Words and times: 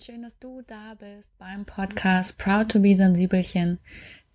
und 0.00 0.06
schön, 0.06 0.22
dass 0.22 0.38
du 0.38 0.62
da 0.66 0.94
bist 0.98 1.28
beim 1.38 1.66
Podcast 1.66 2.38
Proud 2.38 2.70
to 2.70 2.80
be 2.80 2.94
Sensibelchen, 2.94 3.80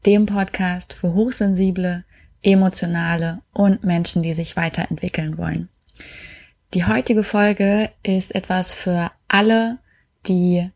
dem 0.06 0.28
Podcast 0.28 0.94
für 0.94 1.16
hochsensible, 1.16 2.04
emotionale 2.44 3.42
und 3.52 3.84
Menschen, 3.84 4.22
die 4.22 4.36
sich 4.36 4.56
weiterentwickeln 4.58 5.40
wollen. 5.40 5.70
Die 6.76 6.86
heutige 6.86 7.24
Folge 7.24 7.90
ist 8.04 8.36
etwas 8.36 8.76
für 8.76 9.10
alle, 9.28 9.80
die 10.28 10.70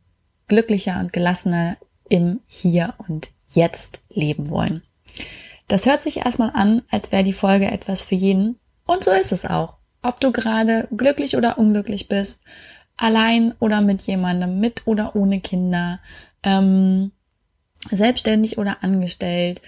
glücklicher 0.47 0.99
und 0.99 1.13
gelassener 1.13 1.77
im 2.09 2.39
Hier 2.47 2.95
und 3.07 3.29
Jetzt 3.47 4.01
leben 4.09 4.49
wollen. 4.49 4.81
Das 5.67 5.85
hört 5.85 6.01
sich 6.01 6.17
erstmal 6.17 6.49
an, 6.55 6.81
als 6.89 7.11
wäre 7.11 7.23
die 7.23 7.33
Folge 7.33 7.69
etwas 7.69 8.01
für 8.01 8.15
jeden. 8.15 8.57
Und 8.87 9.03
so 9.03 9.11
ist 9.11 9.33
es 9.33 9.45
auch. 9.45 9.77
Ob 10.01 10.19
du 10.19 10.31
gerade 10.31 10.87
glücklich 10.91 11.37
oder 11.37 11.59
unglücklich 11.59 12.07
bist, 12.07 12.41
allein 12.99 13.53
oder 13.59 13.81
mit 13.81 14.01
jemandem, 14.03 14.59
mit 14.59 14.85
oder 14.85 15.15
ohne 15.15 15.39
Kinder, 15.39 15.99
ähm, 16.43 17.11
selbstständig 17.89 18.57
oder 18.57 18.83
angestellt 18.83 19.61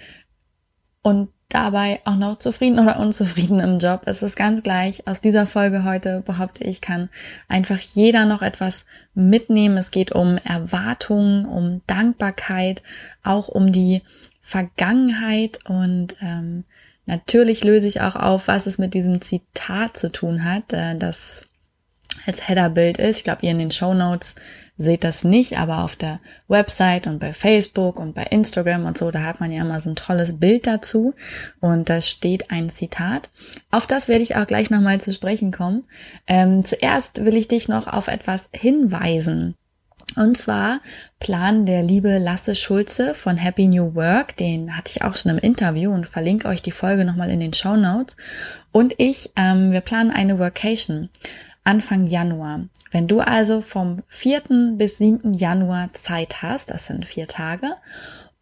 und 1.00 1.30
dabei 1.48 2.00
auch 2.04 2.16
noch 2.16 2.38
zufrieden 2.38 2.78
oder 2.78 2.98
unzufrieden 2.98 3.60
im 3.60 3.78
Job. 3.78 4.02
Es 4.06 4.22
ist 4.22 4.36
ganz 4.36 4.62
gleich. 4.62 5.06
Aus 5.06 5.20
dieser 5.20 5.46
Folge 5.46 5.84
heute 5.84 6.22
behaupte 6.24 6.64
ich, 6.64 6.80
kann 6.80 7.08
einfach 7.48 7.78
jeder 7.78 8.26
noch 8.26 8.42
etwas 8.42 8.84
mitnehmen. 9.14 9.76
Es 9.76 9.90
geht 9.90 10.12
um 10.12 10.38
Erwartungen, 10.38 11.46
um 11.46 11.82
Dankbarkeit, 11.86 12.82
auch 13.22 13.48
um 13.48 13.72
die 13.72 14.02
Vergangenheit 14.40 15.60
und 15.68 16.16
ähm, 16.20 16.64
natürlich 17.06 17.64
löse 17.64 17.86
ich 17.86 18.00
auch 18.00 18.16
auf, 18.16 18.48
was 18.48 18.66
es 18.66 18.76
mit 18.76 18.92
diesem 18.92 19.20
Zitat 19.20 19.96
zu 19.96 20.10
tun 20.10 20.44
hat, 20.44 20.72
äh, 20.72 20.96
das 20.96 21.46
als 22.26 22.48
Headerbild 22.48 22.98
ist. 22.98 23.18
Ich 23.18 23.24
glaube, 23.24 23.40
ihr 23.42 23.50
in 23.50 23.58
den 23.58 23.70
Show 23.70 23.94
Notes 23.94 24.34
seht 24.78 25.04
das 25.04 25.22
nicht, 25.22 25.58
aber 25.58 25.84
auf 25.84 25.96
der 25.96 26.20
Website 26.48 27.06
und 27.06 27.18
bei 27.18 27.32
Facebook 27.32 27.98
und 27.98 28.14
bei 28.14 28.24
Instagram 28.24 28.86
und 28.86 28.98
so, 28.98 29.10
da 29.10 29.22
hat 29.22 29.40
man 29.40 29.52
ja 29.52 29.62
immer 29.62 29.80
so 29.80 29.90
ein 29.90 29.96
tolles 29.96 30.38
Bild 30.38 30.66
dazu 30.66 31.14
und 31.60 31.88
da 31.88 32.00
steht 32.00 32.50
ein 32.50 32.70
Zitat. 32.70 33.30
Auf 33.70 33.86
das 33.86 34.08
werde 34.08 34.22
ich 34.22 34.36
auch 34.36 34.46
gleich 34.46 34.70
nochmal 34.70 35.00
zu 35.00 35.12
sprechen 35.12 35.52
kommen. 35.52 35.84
Ähm, 36.26 36.64
zuerst 36.64 37.24
will 37.24 37.36
ich 37.36 37.48
dich 37.48 37.68
noch 37.68 37.86
auf 37.86 38.08
etwas 38.08 38.48
hinweisen. 38.52 39.54
Und 40.16 40.36
zwar 40.36 40.80
Plan 41.20 41.64
der 41.64 41.82
liebe 41.82 42.18
Lasse 42.18 42.54
Schulze 42.54 43.14
von 43.14 43.36
Happy 43.36 43.66
New 43.66 43.94
Work, 43.94 44.36
den 44.36 44.76
hatte 44.76 44.90
ich 44.94 45.02
auch 45.02 45.16
schon 45.16 45.30
im 45.30 45.38
Interview 45.38 45.92
und 45.92 46.06
verlinke 46.06 46.48
euch 46.48 46.60
die 46.60 46.70
Folge 46.70 47.04
nochmal 47.04 47.30
in 47.30 47.40
den 47.40 47.54
Show 47.54 47.76
Notes. 47.76 48.16
Und 48.72 48.94
ich, 48.98 49.30
ähm, 49.36 49.72
wir 49.72 49.80
planen 49.80 50.10
eine 50.10 50.38
Workation. 50.38 51.08
Anfang 51.64 52.06
Januar. 52.06 52.68
Wenn 52.90 53.08
du 53.08 53.20
also 53.20 53.60
vom 53.60 54.02
4. 54.08 54.74
bis 54.76 54.98
7. 54.98 55.34
Januar 55.34 55.92
Zeit 55.92 56.42
hast, 56.42 56.70
das 56.70 56.86
sind 56.86 57.06
vier 57.06 57.28
Tage, 57.28 57.76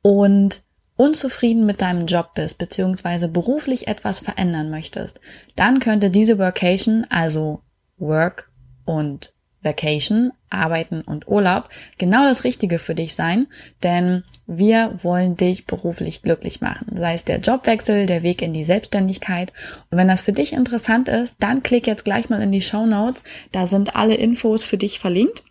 und 0.02 0.62
unzufrieden 0.96 1.66
mit 1.66 1.80
deinem 1.80 2.06
Job 2.06 2.34
bist, 2.34 2.58
beziehungsweise 2.58 3.28
beruflich 3.28 3.88
etwas 3.88 4.20
verändern 4.20 4.70
möchtest, 4.70 5.20
dann 5.56 5.78
könnte 5.78 6.10
diese 6.10 6.38
Workation, 6.38 7.06
also 7.08 7.62
Work 7.98 8.50
und 8.84 9.32
Vacation, 9.62 10.32
Arbeiten 10.48 11.02
und 11.02 11.28
Urlaub 11.28 11.68
genau 11.98 12.24
das 12.24 12.44
Richtige 12.44 12.78
für 12.78 12.94
dich 12.94 13.14
sein, 13.14 13.46
denn 13.82 14.24
wir 14.46 14.98
wollen 15.02 15.36
dich 15.36 15.66
beruflich 15.66 16.22
glücklich 16.22 16.60
machen. 16.60 16.96
Sei 16.96 17.14
es 17.14 17.24
der 17.24 17.40
Jobwechsel, 17.40 18.06
der 18.06 18.22
Weg 18.22 18.42
in 18.42 18.52
die 18.52 18.64
Selbstständigkeit. 18.64 19.52
Und 19.90 19.98
wenn 19.98 20.08
das 20.08 20.22
für 20.22 20.32
dich 20.32 20.52
interessant 20.52 21.08
ist, 21.08 21.36
dann 21.38 21.62
klick 21.62 21.86
jetzt 21.86 22.04
gleich 22.04 22.30
mal 22.30 22.42
in 22.42 22.52
die 22.52 22.62
Show 22.62 22.86
Notes. 22.86 23.22
Da 23.52 23.66
sind 23.66 23.96
alle 23.96 24.14
Infos 24.14 24.64
für 24.64 24.78
dich 24.78 24.98
verlinkt. 24.98 25.42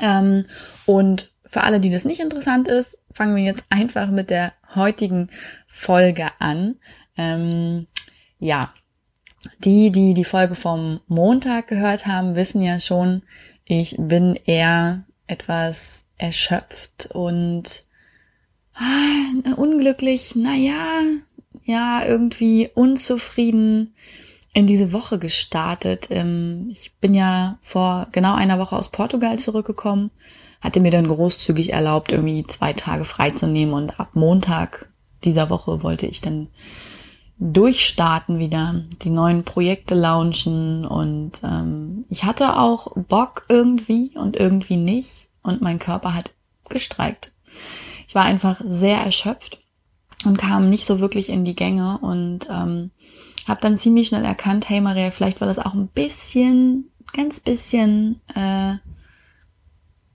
Ähm, 0.00 0.46
und 0.86 1.30
für 1.44 1.62
alle, 1.62 1.80
die 1.80 1.90
das 1.90 2.04
nicht 2.04 2.20
interessant 2.20 2.68
ist, 2.68 2.98
fangen 3.12 3.34
wir 3.34 3.42
jetzt 3.42 3.64
einfach 3.70 4.10
mit 4.10 4.30
der 4.30 4.52
heutigen 4.74 5.30
Folge 5.66 6.28
an. 6.38 6.76
Ähm, 7.16 7.86
ja, 8.38 8.72
die, 9.64 9.90
die 9.90 10.14
die 10.14 10.24
Folge 10.24 10.54
vom 10.54 11.00
Montag 11.06 11.68
gehört 11.68 12.06
haben, 12.06 12.34
wissen 12.34 12.62
ja 12.62 12.78
schon, 12.78 13.22
ich 13.64 13.96
bin 13.98 14.38
eher 14.44 15.04
etwas 15.26 16.04
erschöpft 16.18 17.08
und 17.12 17.84
ah, 18.74 19.54
unglücklich, 19.56 20.34
naja, 20.34 21.02
ja, 21.64 22.04
irgendwie 22.04 22.68
unzufrieden 22.74 23.94
in 24.52 24.66
diese 24.66 24.92
Woche 24.92 25.18
gestartet. 25.18 26.08
Ähm, 26.10 26.68
ich 26.72 26.92
bin 27.00 27.14
ja 27.14 27.58
vor 27.62 28.08
genau 28.12 28.34
einer 28.34 28.58
Woche 28.58 28.76
aus 28.76 28.90
Portugal 28.90 29.38
zurückgekommen, 29.38 30.10
hatte 30.60 30.80
mir 30.80 30.90
dann 30.90 31.06
großzügig 31.06 31.72
erlaubt, 31.72 32.12
irgendwie 32.12 32.46
zwei 32.46 32.72
Tage 32.72 33.04
freizunehmen 33.04 33.74
und 33.74 34.00
ab 34.00 34.10
Montag 34.14 34.90
dieser 35.24 35.50
Woche 35.50 35.82
wollte 35.82 36.06
ich 36.06 36.20
dann 36.20 36.48
durchstarten 37.40 38.38
wieder, 38.38 38.82
die 39.02 39.08
neuen 39.08 39.44
Projekte 39.44 39.94
launchen 39.94 40.84
und 40.84 41.40
ähm, 41.42 42.04
ich 42.10 42.24
hatte 42.24 42.58
auch 42.58 42.92
Bock 42.94 43.46
irgendwie 43.48 44.12
und 44.14 44.36
irgendwie 44.36 44.76
nicht 44.76 45.30
und 45.42 45.62
mein 45.62 45.78
Körper 45.78 46.14
hat 46.14 46.32
gestreikt. 46.68 47.32
Ich 48.06 48.14
war 48.14 48.24
einfach 48.24 48.60
sehr 48.62 48.98
erschöpft 48.98 49.58
und 50.26 50.36
kam 50.36 50.68
nicht 50.68 50.84
so 50.84 51.00
wirklich 51.00 51.30
in 51.30 51.46
die 51.46 51.56
Gänge 51.56 51.96
und 52.02 52.46
ähm, 52.50 52.90
habe 53.48 53.62
dann 53.62 53.78
ziemlich 53.78 54.08
schnell 54.08 54.24
erkannt, 54.24 54.68
hey 54.68 54.82
Maria, 54.82 55.10
vielleicht 55.10 55.40
war 55.40 55.48
das 55.48 55.58
auch 55.58 55.72
ein 55.72 55.88
bisschen, 55.88 56.90
ganz 57.14 57.40
bisschen, 57.40 58.20
äh, 58.34 58.74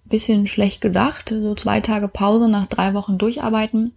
bisschen 0.03 0.45
schlecht 0.45 0.79
gedacht, 0.79 1.29
so 1.29 1.55
zwei 1.55 1.81
Tage 1.81 2.07
Pause 2.07 2.49
nach 2.49 2.67
drei 2.67 2.93
Wochen 2.93 3.17
durcharbeiten 3.17 3.93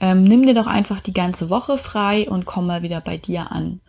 ähm, 0.00 0.24
nimm 0.24 0.46
dir 0.46 0.54
doch 0.54 0.66
einfach 0.66 1.00
die 1.00 1.12
ganze 1.12 1.50
Woche 1.50 1.78
frei 1.78 2.28
und 2.28 2.46
komm 2.46 2.66
mal 2.66 2.82
wieder 2.82 3.00
bei 3.00 3.16
dir 3.16 3.52
an. 3.52 3.80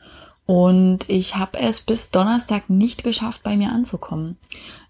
Und 0.45 1.09
ich 1.09 1.37
habe 1.37 1.59
es 1.59 1.81
bis 1.81 2.11
Donnerstag 2.11 2.69
nicht 2.69 3.03
geschafft, 3.03 3.41
bei 3.43 3.55
mir 3.55 3.71
anzukommen. 3.71 4.37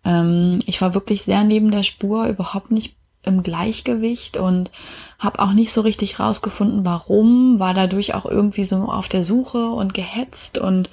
Ähm, 0.04 0.60
ich 0.66 0.82
war 0.82 0.94
wirklich 0.94 1.24
sehr 1.24 1.44
neben 1.44 1.72
der 1.72 1.84
Spur, 1.84 2.28
überhaupt 2.28 2.72
nicht 2.72 2.96
im 3.24 3.44
Gleichgewicht 3.44 4.38
und 4.38 4.72
habe 5.20 5.40
auch 5.40 5.52
nicht 5.52 5.72
so 5.72 5.82
richtig 5.82 6.20
rausgefunden, 6.20 6.86
warum, 6.86 7.60
war 7.60 7.76
dadurch 7.76 8.16
auch 8.16 8.26
irgendwie 8.26 8.64
so 8.64 8.78
auf 8.78 9.08
der 9.08 9.22
Suche 9.22 9.70
und 9.70 9.94
gehetzt 9.94 10.58
und 10.58 10.90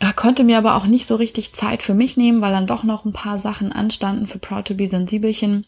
ja, 0.00 0.12
konnte 0.12 0.44
mir 0.44 0.58
aber 0.58 0.76
auch 0.76 0.86
nicht 0.86 1.08
so 1.08 1.16
richtig 1.16 1.52
Zeit 1.54 1.82
für 1.82 1.94
mich 1.94 2.16
nehmen, 2.16 2.40
weil 2.40 2.52
dann 2.52 2.68
doch 2.68 2.84
noch 2.84 3.04
ein 3.04 3.12
paar 3.12 3.40
Sachen 3.40 3.72
anstanden 3.72 4.28
für 4.28 4.38
Proud 4.38 4.66
to 4.66 4.74
be 4.74 4.86
Sensibelchen 4.86 5.66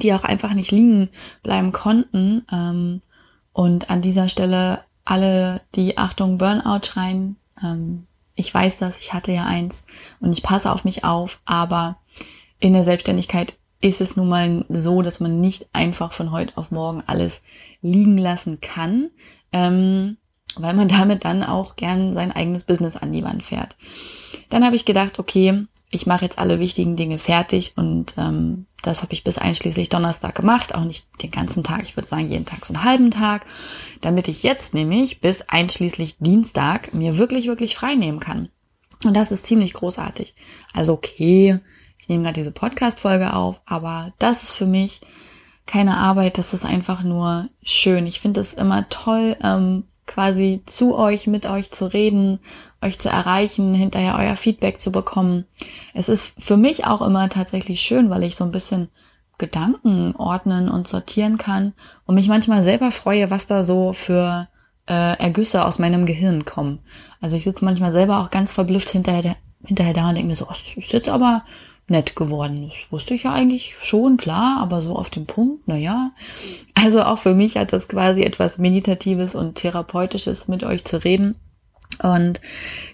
die 0.00 0.12
auch 0.14 0.24
einfach 0.24 0.54
nicht 0.54 0.70
liegen 0.70 1.10
bleiben 1.42 1.72
konnten. 1.72 2.44
Ähm, 2.50 3.00
und 3.52 3.90
an 3.90 4.02
dieser 4.02 4.28
Stelle 4.28 4.80
alle, 5.04 5.60
die 5.74 5.98
Achtung 5.98 6.38
Burnout 6.38 6.86
schreien, 6.86 7.36
ähm, 7.62 8.06
ich 8.34 8.52
weiß 8.52 8.78
das, 8.78 8.98
ich 8.98 9.12
hatte 9.12 9.32
ja 9.32 9.44
eins 9.44 9.84
und 10.20 10.32
ich 10.32 10.42
passe 10.42 10.72
auf 10.72 10.84
mich 10.84 11.04
auf, 11.04 11.40
aber 11.44 11.96
in 12.60 12.72
der 12.72 12.84
Selbstständigkeit 12.84 13.54
ist 13.80 14.00
es 14.00 14.16
nun 14.16 14.28
mal 14.28 14.64
so, 14.68 15.02
dass 15.02 15.20
man 15.20 15.40
nicht 15.40 15.66
einfach 15.72 16.12
von 16.12 16.30
heute 16.30 16.56
auf 16.56 16.70
morgen 16.70 17.02
alles 17.06 17.42
liegen 17.82 18.16
lassen 18.16 18.60
kann, 18.60 19.10
ähm, 19.52 20.16
weil 20.56 20.74
man 20.74 20.88
damit 20.88 21.24
dann 21.24 21.42
auch 21.42 21.76
gern 21.76 22.14
sein 22.14 22.32
eigenes 22.32 22.64
Business 22.64 22.96
an 22.96 23.12
die 23.12 23.24
Wand 23.24 23.44
fährt. 23.44 23.76
Dann 24.48 24.64
habe 24.64 24.76
ich 24.76 24.84
gedacht, 24.84 25.18
okay, 25.18 25.66
ich 25.92 26.06
mache 26.06 26.24
jetzt 26.24 26.38
alle 26.38 26.58
wichtigen 26.58 26.96
Dinge 26.96 27.18
fertig 27.18 27.74
und 27.76 28.14
ähm, 28.16 28.66
das 28.82 29.02
habe 29.02 29.12
ich 29.12 29.22
bis 29.22 29.38
einschließlich 29.38 29.90
Donnerstag 29.90 30.34
gemacht, 30.34 30.74
auch 30.74 30.84
nicht 30.84 31.06
den 31.22 31.30
ganzen 31.30 31.62
Tag, 31.62 31.82
ich 31.82 31.96
würde 31.96 32.08
sagen 32.08 32.30
jeden 32.30 32.46
Tag 32.46 32.64
so 32.64 32.72
einen 32.74 32.82
halben 32.82 33.10
Tag, 33.10 33.46
damit 34.00 34.26
ich 34.26 34.42
jetzt 34.42 34.72
nämlich 34.72 35.20
bis 35.20 35.42
einschließlich 35.42 36.16
Dienstag 36.18 36.94
mir 36.94 37.18
wirklich, 37.18 37.46
wirklich 37.46 37.76
frei 37.76 37.94
nehmen 37.94 38.20
kann. 38.20 38.48
Und 39.04 39.14
das 39.14 39.32
ist 39.32 39.44
ziemlich 39.44 39.74
großartig. 39.74 40.34
Also 40.72 40.94
okay, 40.94 41.60
ich 41.98 42.08
nehme 42.08 42.22
gerade 42.22 42.40
diese 42.40 42.52
Podcast-Folge 42.52 43.34
auf, 43.34 43.60
aber 43.66 44.14
das 44.18 44.42
ist 44.42 44.54
für 44.54 44.66
mich 44.66 45.02
keine 45.66 45.98
Arbeit, 45.98 46.38
das 46.38 46.54
ist 46.54 46.64
einfach 46.64 47.02
nur 47.02 47.50
schön. 47.62 48.06
Ich 48.06 48.20
finde 48.20 48.40
es 48.40 48.54
immer 48.54 48.88
toll, 48.88 49.36
ähm, 49.42 49.84
quasi 50.12 50.62
zu 50.66 50.96
euch, 50.96 51.26
mit 51.26 51.46
euch 51.46 51.70
zu 51.70 51.86
reden, 51.86 52.38
euch 52.82 52.98
zu 52.98 53.08
erreichen, 53.08 53.74
hinterher 53.74 54.16
euer 54.18 54.36
Feedback 54.36 54.78
zu 54.78 54.92
bekommen. 54.92 55.46
Es 55.94 56.08
ist 56.08 56.34
für 56.38 56.56
mich 56.56 56.84
auch 56.84 57.00
immer 57.00 57.28
tatsächlich 57.28 57.80
schön, 57.80 58.10
weil 58.10 58.22
ich 58.22 58.36
so 58.36 58.44
ein 58.44 58.52
bisschen 58.52 58.88
Gedanken 59.38 60.14
ordnen 60.14 60.68
und 60.68 60.86
sortieren 60.86 61.38
kann 61.38 61.72
und 62.04 62.14
mich 62.14 62.28
manchmal 62.28 62.62
selber 62.62 62.90
freue, 62.90 63.30
was 63.30 63.46
da 63.46 63.64
so 63.64 63.92
für 63.94 64.48
äh, 64.86 65.18
Ergüsse 65.18 65.64
aus 65.64 65.78
meinem 65.78 66.04
Gehirn 66.04 66.44
kommen. 66.44 66.80
Also 67.20 67.36
ich 67.36 67.44
sitze 67.44 67.64
manchmal 67.64 67.92
selber 67.92 68.20
auch 68.20 68.30
ganz 68.30 68.52
verblüfft 68.52 68.90
hinterher, 68.90 69.36
hinterher 69.64 69.94
da 69.94 70.08
und 70.08 70.16
denke 70.16 70.28
mir 70.28 70.36
so, 70.36 70.44
oh, 70.44 70.50
das 70.50 70.74
ist 70.76 70.92
jetzt 70.92 71.08
aber 71.08 71.44
nett 71.88 72.16
geworden. 72.16 72.70
Das 72.70 72.92
wusste 72.92 73.14
ich 73.14 73.24
ja 73.24 73.32
eigentlich 73.32 73.76
schon, 73.82 74.16
klar, 74.16 74.58
aber 74.60 74.82
so 74.82 74.96
auf 74.96 75.10
dem 75.10 75.26
Punkt, 75.26 75.62
na 75.66 75.76
ja. 75.76 76.12
Also 76.74 77.02
auch 77.02 77.18
für 77.18 77.34
mich 77.34 77.56
hat 77.56 77.72
das 77.72 77.88
quasi 77.88 78.22
etwas 78.22 78.58
Meditatives 78.58 79.34
und 79.34 79.56
Therapeutisches 79.56 80.48
mit 80.48 80.64
euch 80.64 80.84
zu 80.84 81.02
reden. 81.02 81.36
Und 82.02 82.40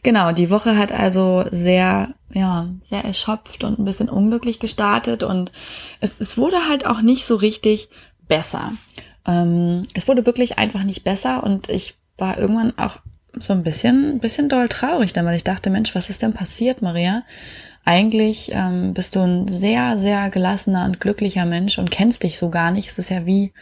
genau, 0.03 0.33
die 0.33 0.51
Woche 0.51 0.77
hat 0.77 0.93
also 0.93 1.45
sehr, 1.51 2.15
ja, 2.33 2.69
sehr 2.91 3.05
erschöpft 3.05 3.65
und 3.65 3.79
ein 3.79 3.85
bisschen 3.85 4.09
unglücklich 4.09 4.59
gestartet 4.59 5.23
und 5.23 5.53
es, 6.01 6.21
es 6.21 6.37
wurde 6.37 6.69
halt 6.69 6.85
auch 6.85 7.01
nicht 7.01 7.25
so 7.25 7.37
richtig 7.37 7.89
besser. 8.27 8.73
Ähm, 9.27 9.83
es 9.95 10.09
wurde 10.09 10.27
wirklich 10.27 10.59
einfach 10.59 10.83
nicht 10.83 11.05
besser 11.05 11.45
und 11.45 11.69
ich 11.69 11.97
war 12.17 12.39
irgendwann 12.39 12.77
auch 12.77 12.99
so 13.39 13.53
ein 13.53 13.63
bisschen, 13.63 14.17
ein 14.17 14.21
bisschen 14.21 14.49
doll 14.49 14.69
traurig, 14.69 15.13
dann, 15.13 15.25
weil 15.25 15.37
ich 15.37 15.45
dachte, 15.45 15.71
Mensch, 15.71 15.95
was 15.95 16.11
ist 16.11 16.23
denn 16.23 16.33
passiert, 16.33 16.83
Maria? 16.83 17.23
Eigentlich 17.89 18.51
ähm, 18.53 18.93
bist 18.93 19.17
du 19.17 19.21
ein 19.21 19.49
sehr, 19.49 19.99
sehr 19.99 20.29
gelassener 20.29 20.85
und 20.85 21.01
glücklicher 21.01 21.47
Mensch 21.47 21.79
und 21.79 21.91
kennst 21.91 22.23
dich 22.23 22.37
so 22.37 22.51
gar 22.51 22.71
nicht. 22.71 22.91
Es 22.91 22.99
ist 22.99 23.09
ja 23.09 23.25
wie, 23.25 23.55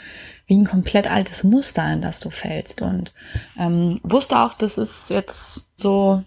wie 0.49 0.57
ein 0.57 0.67
komplett 0.67 1.09
altes 1.09 1.45
Muster, 1.45 1.93
in 1.93 2.01
das 2.01 2.19
du 2.19 2.31
fällst. 2.31 2.83
Und 2.83 3.13
ähm, 3.57 4.01
wusste 4.03 4.41
auch, 4.41 4.55
das 4.55 4.79
ist 4.79 5.11
jetzt 5.11 5.69
so, 5.77 6.25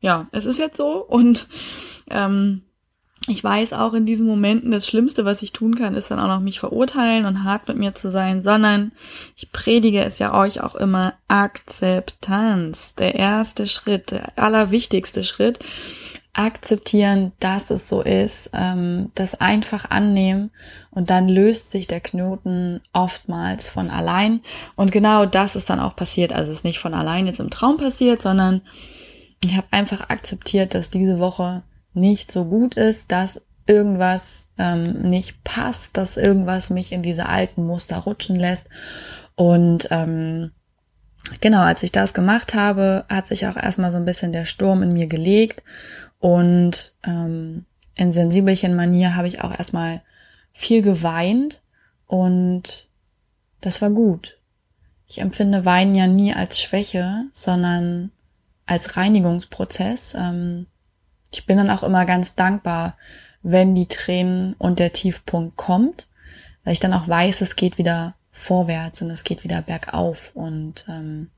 ja, 0.00 0.28
es 0.32 0.46
ist 0.46 0.58
jetzt 0.58 0.78
so. 0.78 1.04
Und 1.04 1.46
ähm, 2.10 2.62
ich 3.28 3.44
weiß 3.44 3.74
auch 3.74 3.92
in 3.92 4.06
diesen 4.06 4.26
Momenten, 4.26 4.70
das 4.70 4.86
Schlimmste, 4.86 5.26
was 5.26 5.42
ich 5.42 5.52
tun 5.52 5.74
kann, 5.74 5.94
ist 5.94 6.10
dann 6.10 6.20
auch 6.20 6.28
noch 6.28 6.40
mich 6.40 6.58
verurteilen 6.58 7.26
und 7.26 7.44
hart 7.44 7.68
mit 7.68 7.76
mir 7.76 7.94
zu 7.94 8.10
sein, 8.10 8.42
sondern 8.42 8.92
ich 9.36 9.52
predige 9.52 10.02
es 10.02 10.18
ja 10.18 10.32
euch 10.32 10.62
auch 10.62 10.74
immer 10.74 11.12
Akzeptanz. 11.28 12.94
Der 12.94 13.14
erste 13.14 13.66
Schritt, 13.66 14.10
der 14.10 14.38
allerwichtigste 14.38 15.22
Schritt. 15.22 15.58
Akzeptieren, 16.34 17.32
dass 17.40 17.70
es 17.70 17.88
so 17.88 18.00
ist, 18.00 18.50
ähm, 18.54 19.10
das 19.14 19.40
einfach 19.40 19.90
annehmen 19.90 20.50
und 20.90 21.10
dann 21.10 21.28
löst 21.28 21.70
sich 21.70 21.86
der 21.86 22.00
Knoten 22.00 22.80
oftmals 22.94 23.68
von 23.68 23.90
allein. 23.90 24.40
Und 24.74 24.92
genau 24.92 25.26
das 25.26 25.56
ist 25.56 25.68
dann 25.68 25.80
auch 25.80 25.94
passiert. 25.94 26.32
Also 26.32 26.50
es 26.50 26.58
ist 26.58 26.64
nicht 26.64 26.78
von 26.78 26.94
allein 26.94 27.26
jetzt 27.26 27.40
im 27.40 27.50
Traum 27.50 27.76
passiert, 27.76 28.22
sondern 28.22 28.62
ich 29.44 29.56
habe 29.56 29.66
einfach 29.72 30.08
akzeptiert, 30.08 30.74
dass 30.74 30.88
diese 30.88 31.18
Woche 31.18 31.62
nicht 31.94 32.32
so 32.32 32.46
gut 32.46 32.76
ist, 32.76 33.12
dass 33.12 33.42
irgendwas 33.66 34.48
ähm, 34.58 35.10
nicht 35.10 35.44
passt, 35.44 35.96
dass 35.96 36.16
irgendwas 36.16 36.70
mich 36.70 36.92
in 36.92 37.02
diese 37.02 37.26
alten 37.26 37.64
Muster 37.64 37.98
rutschen 37.98 38.36
lässt. 38.36 38.68
Und 39.34 39.88
ähm, 39.90 40.52
genau, 41.40 41.60
als 41.60 41.82
ich 41.82 41.92
das 41.92 42.14
gemacht 42.14 42.54
habe, 42.54 43.04
hat 43.08 43.26
sich 43.26 43.46
auch 43.46 43.56
erstmal 43.56 43.92
so 43.92 43.98
ein 43.98 44.04
bisschen 44.04 44.32
der 44.32 44.44
Sturm 44.44 44.82
in 44.82 44.92
mir 44.92 45.06
gelegt. 45.06 45.62
Und 46.22 46.92
ähm, 47.02 47.64
in 47.96 48.12
sensibelchen 48.12 48.76
Manier 48.76 49.16
habe 49.16 49.26
ich 49.26 49.42
auch 49.42 49.50
erstmal 49.50 50.02
viel 50.52 50.80
geweint 50.80 51.60
und 52.06 52.86
das 53.60 53.82
war 53.82 53.90
gut. 53.90 54.38
Ich 55.08 55.18
empfinde 55.18 55.64
Weinen 55.64 55.96
ja 55.96 56.06
nie 56.06 56.32
als 56.32 56.60
Schwäche, 56.60 57.24
sondern 57.32 58.12
als 58.66 58.96
Reinigungsprozess. 58.96 60.14
Ähm, 60.14 60.68
ich 61.32 61.44
bin 61.44 61.56
dann 61.56 61.70
auch 61.70 61.82
immer 61.82 62.06
ganz 62.06 62.36
dankbar, 62.36 62.96
wenn 63.42 63.74
die 63.74 63.88
Tränen 63.88 64.54
und 64.58 64.78
der 64.78 64.92
Tiefpunkt 64.92 65.56
kommt, 65.56 66.06
weil 66.62 66.74
ich 66.74 66.80
dann 66.80 66.94
auch 66.94 67.08
weiß, 67.08 67.40
es 67.40 67.56
geht 67.56 67.78
wieder 67.78 68.14
vorwärts 68.30 69.02
und 69.02 69.10
es 69.10 69.24
geht 69.24 69.42
wieder 69.42 69.60
bergauf 69.60 70.30
und 70.34 70.84
ähm, 70.88 71.30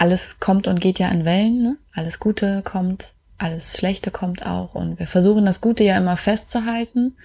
alles 0.00 0.40
kommt 0.40 0.66
und 0.66 0.80
geht 0.80 0.98
ja 0.98 1.10
in 1.10 1.26
Wellen, 1.26 1.62
ne? 1.62 1.76
alles 1.92 2.20
Gute 2.20 2.62
kommt, 2.62 3.12
alles 3.36 3.76
Schlechte 3.76 4.10
kommt 4.10 4.46
auch. 4.46 4.74
Und 4.74 4.98
wir 4.98 5.06
versuchen 5.06 5.44
das 5.44 5.60
Gute 5.60 5.84
ja 5.84 5.98
immer 5.98 6.16
festzuhalten, 6.16 7.18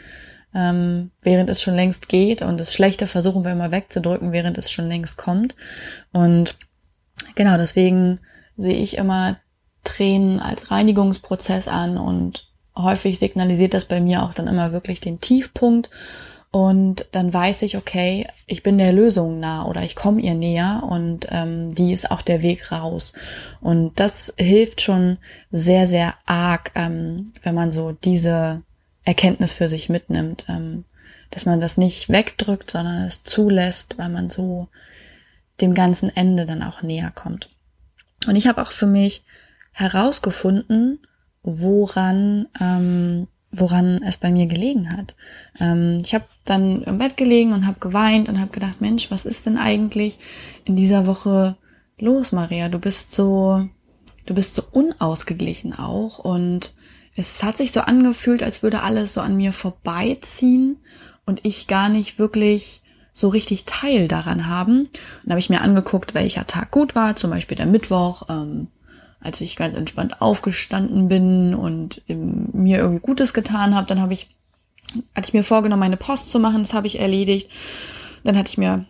ähm, 0.54 1.12
während 1.22 1.50
es 1.50 1.62
schon 1.62 1.76
längst 1.76 2.10
geht 2.10 2.42
und 2.42 2.60
das 2.60 2.74
Schlechte 2.74 3.08
versuchen 3.08 3.46
wir 3.46 3.54
immer 3.54 3.72
wegzudrücken, 3.72 4.34
während 4.34 4.58
es 4.58 4.72
schon 4.72 4.90
längst 4.90 5.18
kommt. 5.18 5.56
Und 6.12 6.58
genau 7.36 7.56
deswegen 7.56 8.20
sehe 8.58 8.76
ich 8.76 8.98
immer 8.98 9.38
Tränen 9.86 10.42
als 10.42 10.70
Reinigungsprozess 10.70 11.70
an 11.70 11.98
und 11.98 12.52
häufig 12.76 13.20
signalisiert 13.20 13.74
das 13.74 13.86
bei 13.86 14.02
mir 14.02 14.22
auch 14.22 14.34
dann 14.34 14.48
immer 14.50 14.74
wirklich 14.74 15.00
den 15.00 15.22
Tiefpunkt 15.22 15.90
und 16.56 17.08
dann 17.12 17.34
weiß 17.34 17.64
ich, 17.64 17.76
okay, 17.76 18.30
ich 18.46 18.64
bin 18.64 18.78
der 18.78 18.94
Lösung 18.94 19.42
nah 19.42 19.66
oder 19.66 19.84
ich 19.84 19.94
komme 19.94 20.22
ihr 20.22 20.36
näher 20.36 20.84
und 20.90 21.28
ähm, 21.30 21.76
die 21.76 21.92
ist 21.92 22.10
auch 22.10 22.22
der 22.22 22.42
Weg 22.44 22.72
raus. 22.72 23.12
Und 23.60 24.00
das 24.00 24.34
hilft 24.38 24.80
schon 24.80 25.18
sehr, 25.52 25.86
sehr 25.86 26.14
arg, 26.26 26.72
ähm, 26.76 27.34
wenn 27.44 27.56
man 27.56 27.74
so 27.74 27.92
diese 27.92 28.62
Erkenntnis 29.04 29.52
für 29.52 29.68
sich 29.68 29.90
mitnimmt, 29.90 30.46
ähm, 30.48 30.86
dass 31.30 31.46
man 31.46 31.60
das 31.60 31.76
nicht 31.76 32.08
wegdrückt, 32.08 32.72
sondern 32.72 33.04
es 33.04 33.26
zulässt, 33.26 33.98
weil 33.98 34.08
man 34.08 34.30
so 34.30 34.70
dem 35.60 35.74
ganzen 35.74 36.08
Ende 36.16 36.46
dann 36.46 36.64
auch 36.64 36.82
näher 36.82 37.12
kommt. 37.14 37.50
Und 38.28 38.38
ich 38.38 38.48
habe 38.48 38.62
auch 38.62 38.72
für 38.72 38.88
mich 38.88 39.26
herausgefunden, 39.74 41.00
woran 41.44 42.48
ähm, 42.62 43.28
woran 43.60 44.02
es 44.04 44.18
bei 44.18 44.32
mir 44.32 44.46
gelegen 44.46 44.96
hat. 44.96 45.16
Ähm, 45.60 46.00
ich 46.04 46.14
habe 46.14 46.26
dann 46.44 46.84
im 46.84 46.98
Bett 46.98 47.18
gelegen 47.18 47.54
und 47.54 47.66
habe 47.66 47.80
geweint 47.80 48.30
und 48.30 48.40
habe 48.40 48.52
gedacht, 48.52 48.82
Mensch, 48.82 49.12
was 49.12 49.26
ist 49.26 49.46
denn 49.46 49.58
eigentlich 49.58 50.18
in 50.66 50.76
dieser 50.76 51.08
Woche 51.08 51.58
los, 51.98 52.32
Maria? 52.32 52.70
Du 52.70 52.80
bist 52.80 53.14
so, 53.14 53.68
du 54.26 54.34
bist 54.34 54.56
so 54.56 54.64
unausgeglichen 54.72 55.74
auch 55.74 56.20
und 56.20 56.74
es 57.16 57.44
hat 57.44 57.58
sich 57.58 57.72
so 57.72 57.82
angefühlt, 57.82 58.44
als 58.44 58.62
würde 58.62 58.82
alles 58.82 59.14
so 59.14 59.22
an 59.22 59.38
mir 59.38 59.54
vorbeiziehen 59.54 60.78
und 61.26 61.40
ich 61.44 61.68
gar 61.68 61.90
nicht 61.90 62.20
wirklich 62.20 62.82
so 63.14 63.30
richtig 63.30 63.64
Teil 63.66 64.08
daran 64.08 64.48
haben. 64.48 64.80
Und 64.80 64.90
da 65.24 65.32
habe 65.32 65.40
ich 65.40 65.50
mir 65.50 65.62
angeguckt, 65.62 66.14
welcher 66.14 66.46
Tag 66.46 66.72
gut 66.72 66.96
war, 66.96 67.16
zum 67.16 67.32
Beispiel 67.32 67.56
der 67.56 67.66
Mittwoch, 67.66 68.24
ähm, 68.30 68.68
als 69.20 69.42
ich 69.42 69.56
ganz 69.56 69.76
entspannt 69.76 70.22
aufgestanden 70.22 71.08
bin 71.08 71.56
und 71.56 72.02
mir 72.08 72.78
irgendwie 72.78 73.02
Gutes 73.02 73.34
getan 73.34 73.76
habe, 73.76 73.88
dann 73.88 74.02
habe 74.02 74.14
ich, 74.14 74.30
hatte 75.16 75.30
ich 75.30 75.34
mir 75.34 75.44
vorgenommen, 75.44 75.80
meine 75.80 75.98
Post 75.98 76.32
zu 76.32 76.40
machen, 76.40 76.64
das 76.64 76.74
habe 76.74 76.88
ich 76.88 77.00
erledigt. 77.00 77.50
Dann 78.24 78.38
hatte 78.38 78.50
ich 78.50 78.58
mir 78.58 78.86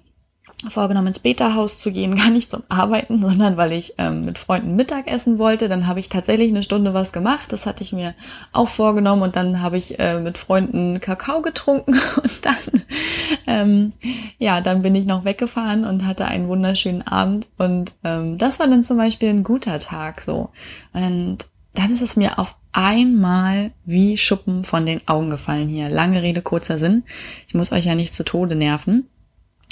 vorgenommen, 0.69 1.07
ins 1.07 1.19
Beta-Haus 1.19 1.79
zu 1.79 1.91
gehen, 1.91 2.15
gar 2.17 2.29
nicht 2.29 2.51
zum 2.51 2.63
Arbeiten, 2.69 3.21
sondern 3.21 3.57
weil 3.57 3.73
ich 3.73 3.95
ähm, 3.97 4.25
mit 4.25 4.37
Freunden 4.37 4.75
Mittag 4.75 5.07
essen 5.07 5.37
wollte. 5.37 5.69
Dann 5.69 5.87
habe 5.87 5.99
ich 5.99 6.09
tatsächlich 6.09 6.49
eine 6.49 6.63
Stunde 6.63 6.93
was 6.93 7.13
gemacht. 7.13 7.51
Das 7.51 7.65
hatte 7.65 7.83
ich 7.83 7.93
mir 7.93 8.15
auch 8.51 8.69
vorgenommen 8.69 9.21
und 9.21 9.35
dann 9.35 9.61
habe 9.61 9.77
ich 9.77 9.99
äh, 9.99 10.19
mit 10.19 10.37
Freunden 10.37 10.99
Kakao 10.99 11.41
getrunken 11.41 11.93
und 12.23 12.45
dann, 12.45 12.83
ähm, 13.47 13.93
ja, 14.37 14.61
dann 14.61 14.81
bin 14.81 14.95
ich 14.95 15.05
noch 15.05 15.25
weggefahren 15.25 15.85
und 15.85 16.05
hatte 16.05 16.25
einen 16.25 16.47
wunderschönen 16.47 17.01
Abend 17.01 17.47
und 17.57 17.93
ähm, 18.03 18.37
das 18.37 18.59
war 18.59 18.67
dann 18.67 18.83
zum 18.83 18.97
Beispiel 18.97 19.29
ein 19.29 19.43
guter 19.43 19.79
Tag 19.79 20.21
so. 20.21 20.49
Und 20.93 21.39
dann 21.73 21.91
ist 21.91 22.01
es 22.01 22.15
mir 22.15 22.39
auf 22.39 22.55
einmal 22.71 23.71
wie 23.85 24.17
Schuppen 24.17 24.63
von 24.63 24.85
den 24.85 25.07
Augen 25.07 25.29
gefallen 25.29 25.69
hier. 25.69 25.89
Lange 25.89 26.21
Rede, 26.21 26.41
kurzer 26.41 26.77
Sinn. 26.77 27.03
Ich 27.47 27.53
muss 27.53 27.71
euch 27.71 27.85
ja 27.85 27.95
nicht 27.95 28.13
zu 28.13 28.23
Tode 28.23 28.55
nerven 28.55 29.07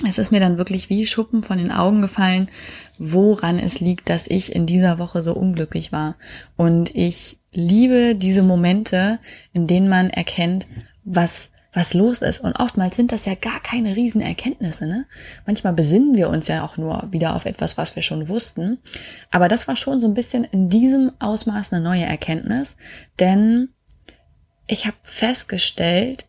es 0.07 0.17
ist 0.17 0.31
mir 0.31 0.39
dann 0.39 0.57
wirklich 0.57 0.89
wie 0.89 1.05
Schuppen 1.05 1.43
von 1.43 1.57
den 1.57 1.71
Augen 1.71 2.01
gefallen, 2.01 2.50
woran 2.97 3.59
es 3.59 3.79
liegt, 3.79 4.09
dass 4.09 4.27
ich 4.27 4.55
in 4.55 4.65
dieser 4.65 4.97
Woche 4.97 5.23
so 5.23 5.33
unglücklich 5.33 5.91
war. 5.91 6.15
Und 6.57 6.95
ich 6.95 7.39
liebe 7.51 8.15
diese 8.15 8.41
Momente, 8.41 9.19
in 9.53 9.67
denen 9.67 9.88
man 9.88 10.09
erkennt, 10.09 10.67
was 11.03 11.51
was 11.73 11.93
los 11.93 12.21
ist. 12.21 12.39
Und 12.39 12.59
oftmals 12.59 12.95
sind 12.95 13.12
das 13.12 13.25
ja 13.25 13.33
gar 13.35 13.59
keine 13.59 13.95
Riesenerkenntnisse. 13.95 14.85
Ne? 14.85 15.05
Manchmal 15.45 15.73
besinnen 15.73 16.15
wir 16.15 16.29
uns 16.29 16.47
ja 16.47 16.63
auch 16.63 16.77
nur 16.77 17.07
wieder 17.12 17.35
auf 17.35 17.45
etwas, 17.45 17.77
was 17.77 17.95
wir 17.95 18.03
schon 18.03 18.29
wussten. 18.29 18.77
Aber 19.31 19.47
das 19.47 19.67
war 19.67 19.75
schon 19.75 20.00
so 20.00 20.07
ein 20.07 20.13
bisschen 20.13 20.43
in 20.43 20.69
diesem 20.69 21.12
Ausmaß 21.19 21.73
eine 21.73 21.83
neue 21.83 22.05
Erkenntnis. 22.05 22.77
Denn 23.19 23.69
ich 24.67 24.85
habe 24.85 24.97
festgestellt, 25.01 26.27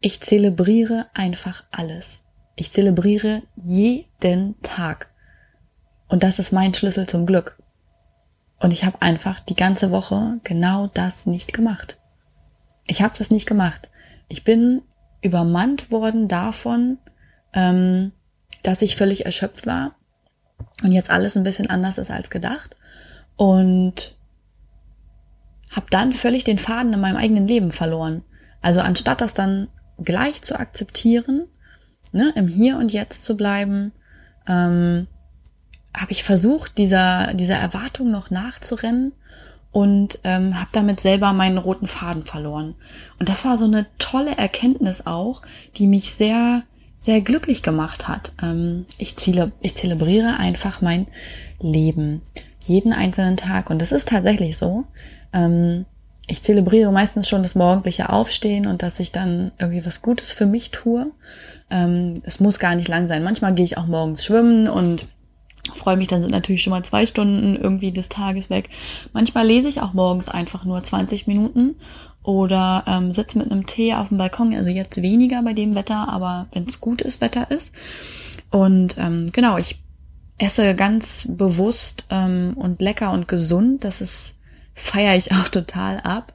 ich 0.00 0.20
zelebriere 0.20 1.06
einfach 1.14 1.64
alles. 1.70 2.24
Ich 2.60 2.72
zelebriere 2.72 3.40
jeden 3.56 4.60
Tag. 4.60 5.08
Und 6.08 6.22
das 6.22 6.38
ist 6.38 6.52
mein 6.52 6.74
Schlüssel 6.74 7.06
zum 7.06 7.24
Glück. 7.24 7.56
Und 8.58 8.70
ich 8.70 8.84
habe 8.84 9.00
einfach 9.00 9.40
die 9.40 9.54
ganze 9.54 9.90
Woche 9.90 10.40
genau 10.44 10.88
das 10.88 11.24
nicht 11.24 11.54
gemacht. 11.54 11.98
Ich 12.86 13.00
habe 13.00 13.14
das 13.16 13.30
nicht 13.30 13.46
gemacht. 13.46 13.88
Ich 14.28 14.44
bin 14.44 14.82
übermannt 15.22 15.90
worden 15.90 16.28
davon, 16.28 16.98
ähm, 17.54 18.12
dass 18.62 18.82
ich 18.82 18.94
völlig 18.94 19.24
erschöpft 19.24 19.64
war 19.64 19.94
und 20.82 20.92
jetzt 20.92 21.08
alles 21.08 21.38
ein 21.38 21.44
bisschen 21.44 21.70
anders 21.70 21.96
ist 21.96 22.10
als 22.10 22.28
gedacht 22.28 22.76
und 23.36 24.18
habe 25.70 25.86
dann 25.88 26.12
völlig 26.12 26.44
den 26.44 26.58
Faden 26.58 26.92
in 26.92 27.00
meinem 27.00 27.16
eigenen 27.16 27.48
Leben 27.48 27.72
verloren. 27.72 28.22
Also 28.60 28.80
anstatt 28.80 29.22
das 29.22 29.32
dann 29.32 29.68
gleich 29.96 30.42
zu 30.42 30.60
akzeptieren 30.60 31.46
ne, 32.12 32.32
im 32.36 32.48
Hier 32.48 32.76
und 32.78 32.92
Jetzt 32.92 33.24
zu 33.24 33.36
bleiben, 33.36 33.92
ähm, 34.48 35.06
habe 35.96 36.12
ich 36.12 36.22
versucht, 36.22 36.78
dieser, 36.78 37.34
dieser 37.34 37.56
Erwartung 37.56 38.10
noch 38.10 38.30
nachzurennen 38.30 39.12
und 39.72 40.18
ähm, 40.24 40.58
habe 40.58 40.70
damit 40.72 41.00
selber 41.00 41.32
meinen 41.32 41.58
roten 41.58 41.86
Faden 41.86 42.24
verloren. 42.24 42.74
Und 43.18 43.28
das 43.28 43.44
war 43.44 43.58
so 43.58 43.64
eine 43.64 43.86
tolle 43.98 44.36
Erkenntnis 44.36 45.06
auch, 45.06 45.42
die 45.76 45.86
mich 45.86 46.14
sehr, 46.14 46.62
sehr 46.98 47.20
glücklich 47.20 47.62
gemacht 47.62 48.08
hat. 48.08 48.32
Ähm, 48.42 48.86
ich, 48.98 49.16
ziele, 49.16 49.52
ich 49.60 49.76
zelebriere 49.76 50.36
einfach 50.38 50.80
mein 50.80 51.06
Leben. 51.60 52.22
jeden 52.66 52.92
einzelnen 52.92 53.36
Tag. 53.36 53.70
Und 53.70 53.80
das 53.80 53.92
ist 53.92 54.08
tatsächlich 54.08 54.56
so. 54.56 54.84
Ähm, 55.32 55.86
ich 56.26 56.42
zelebriere 56.42 56.92
meistens 56.92 57.28
schon 57.28 57.42
das 57.42 57.56
morgendliche 57.56 58.10
Aufstehen 58.10 58.66
und 58.66 58.82
dass 58.82 59.00
ich 59.00 59.10
dann 59.10 59.50
irgendwie 59.58 59.84
was 59.84 60.02
Gutes 60.02 60.30
für 60.30 60.46
mich 60.46 60.70
tue. 60.70 61.10
Ähm, 61.70 62.14
es 62.24 62.40
muss 62.40 62.58
gar 62.58 62.74
nicht 62.74 62.88
lang 62.88 63.08
sein. 63.08 63.22
Manchmal 63.22 63.54
gehe 63.54 63.64
ich 63.64 63.78
auch 63.78 63.86
morgens 63.86 64.24
schwimmen 64.24 64.68
und 64.68 65.06
freue 65.74 65.96
mich, 65.96 66.08
dann 66.08 66.20
sind 66.20 66.30
natürlich 66.30 66.62
schon 66.62 66.72
mal 66.72 66.84
zwei 66.84 67.06
Stunden 67.06 67.56
irgendwie 67.56 67.92
des 67.92 68.08
Tages 68.08 68.50
weg. 68.50 68.70
Manchmal 69.12 69.46
lese 69.46 69.68
ich 69.68 69.80
auch 69.80 69.92
morgens 69.92 70.28
einfach 70.28 70.64
nur 70.64 70.82
20 70.82 71.26
Minuten 71.26 71.76
oder 72.22 72.84
ähm, 72.86 73.12
sitze 73.12 73.38
mit 73.38 73.50
einem 73.50 73.66
Tee 73.66 73.94
auf 73.94 74.08
dem 74.08 74.18
Balkon. 74.18 74.54
Also 74.54 74.70
jetzt 74.70 75.00
weniger 75.00 75.42
bei 75.42 75.52
dem 75.52 75.74
Wetter, 75.74 76.08
aber 76.08 76.48
wenn 76.52 76.64
es 76.64 76.80
gutes 76.80 77.20
Wetter 77.20 77.50
ist. 77.50 77.72
Und 78.50 78.96
ähm, 78.98 79.26
genau, 79.32 79.58
ich 79.58 79.80
esse 80.38 80.74
ganz 80.74 81.28
bewusst 81.30 82.04
ähm, 82.10 82.54
und 82.56 82.80
lecker 82.80 83.12
und 83.12 83.28
gesund. 83.28 83.84
Das 83.84 84.00
ist 84.00 84.38
feiere 84.74 85.16
ich 85.16 85.32
auch 85.32 85.48
total 85.48 86.00
ab. 86.00 86.32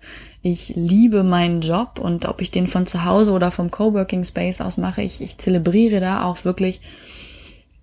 Ich 0.47 0.73
liebe 0.75 1.23
meinen 1.23 1.61
Job 1.61 1.97
und 1.97 2.27
ob 2.27 2.39
ich 2.39 2.51
den 2.51 2.67
von 2.67 2.85
zu 2.85 3.03
Hause 3.03 3.31
oder 3.31 3.49
vom 3.49 3.71
Coworking 3.71 4.23
Space 4.23 4.61
aus 4.61 4.77
mache, 4.77 5.01
ich, 5.01 5.19
ich 5.19 5.39
zelebriere 5.39 5.99
da 5.99 6.23
auch 6.23 6.45
wirklich 6.45 6.81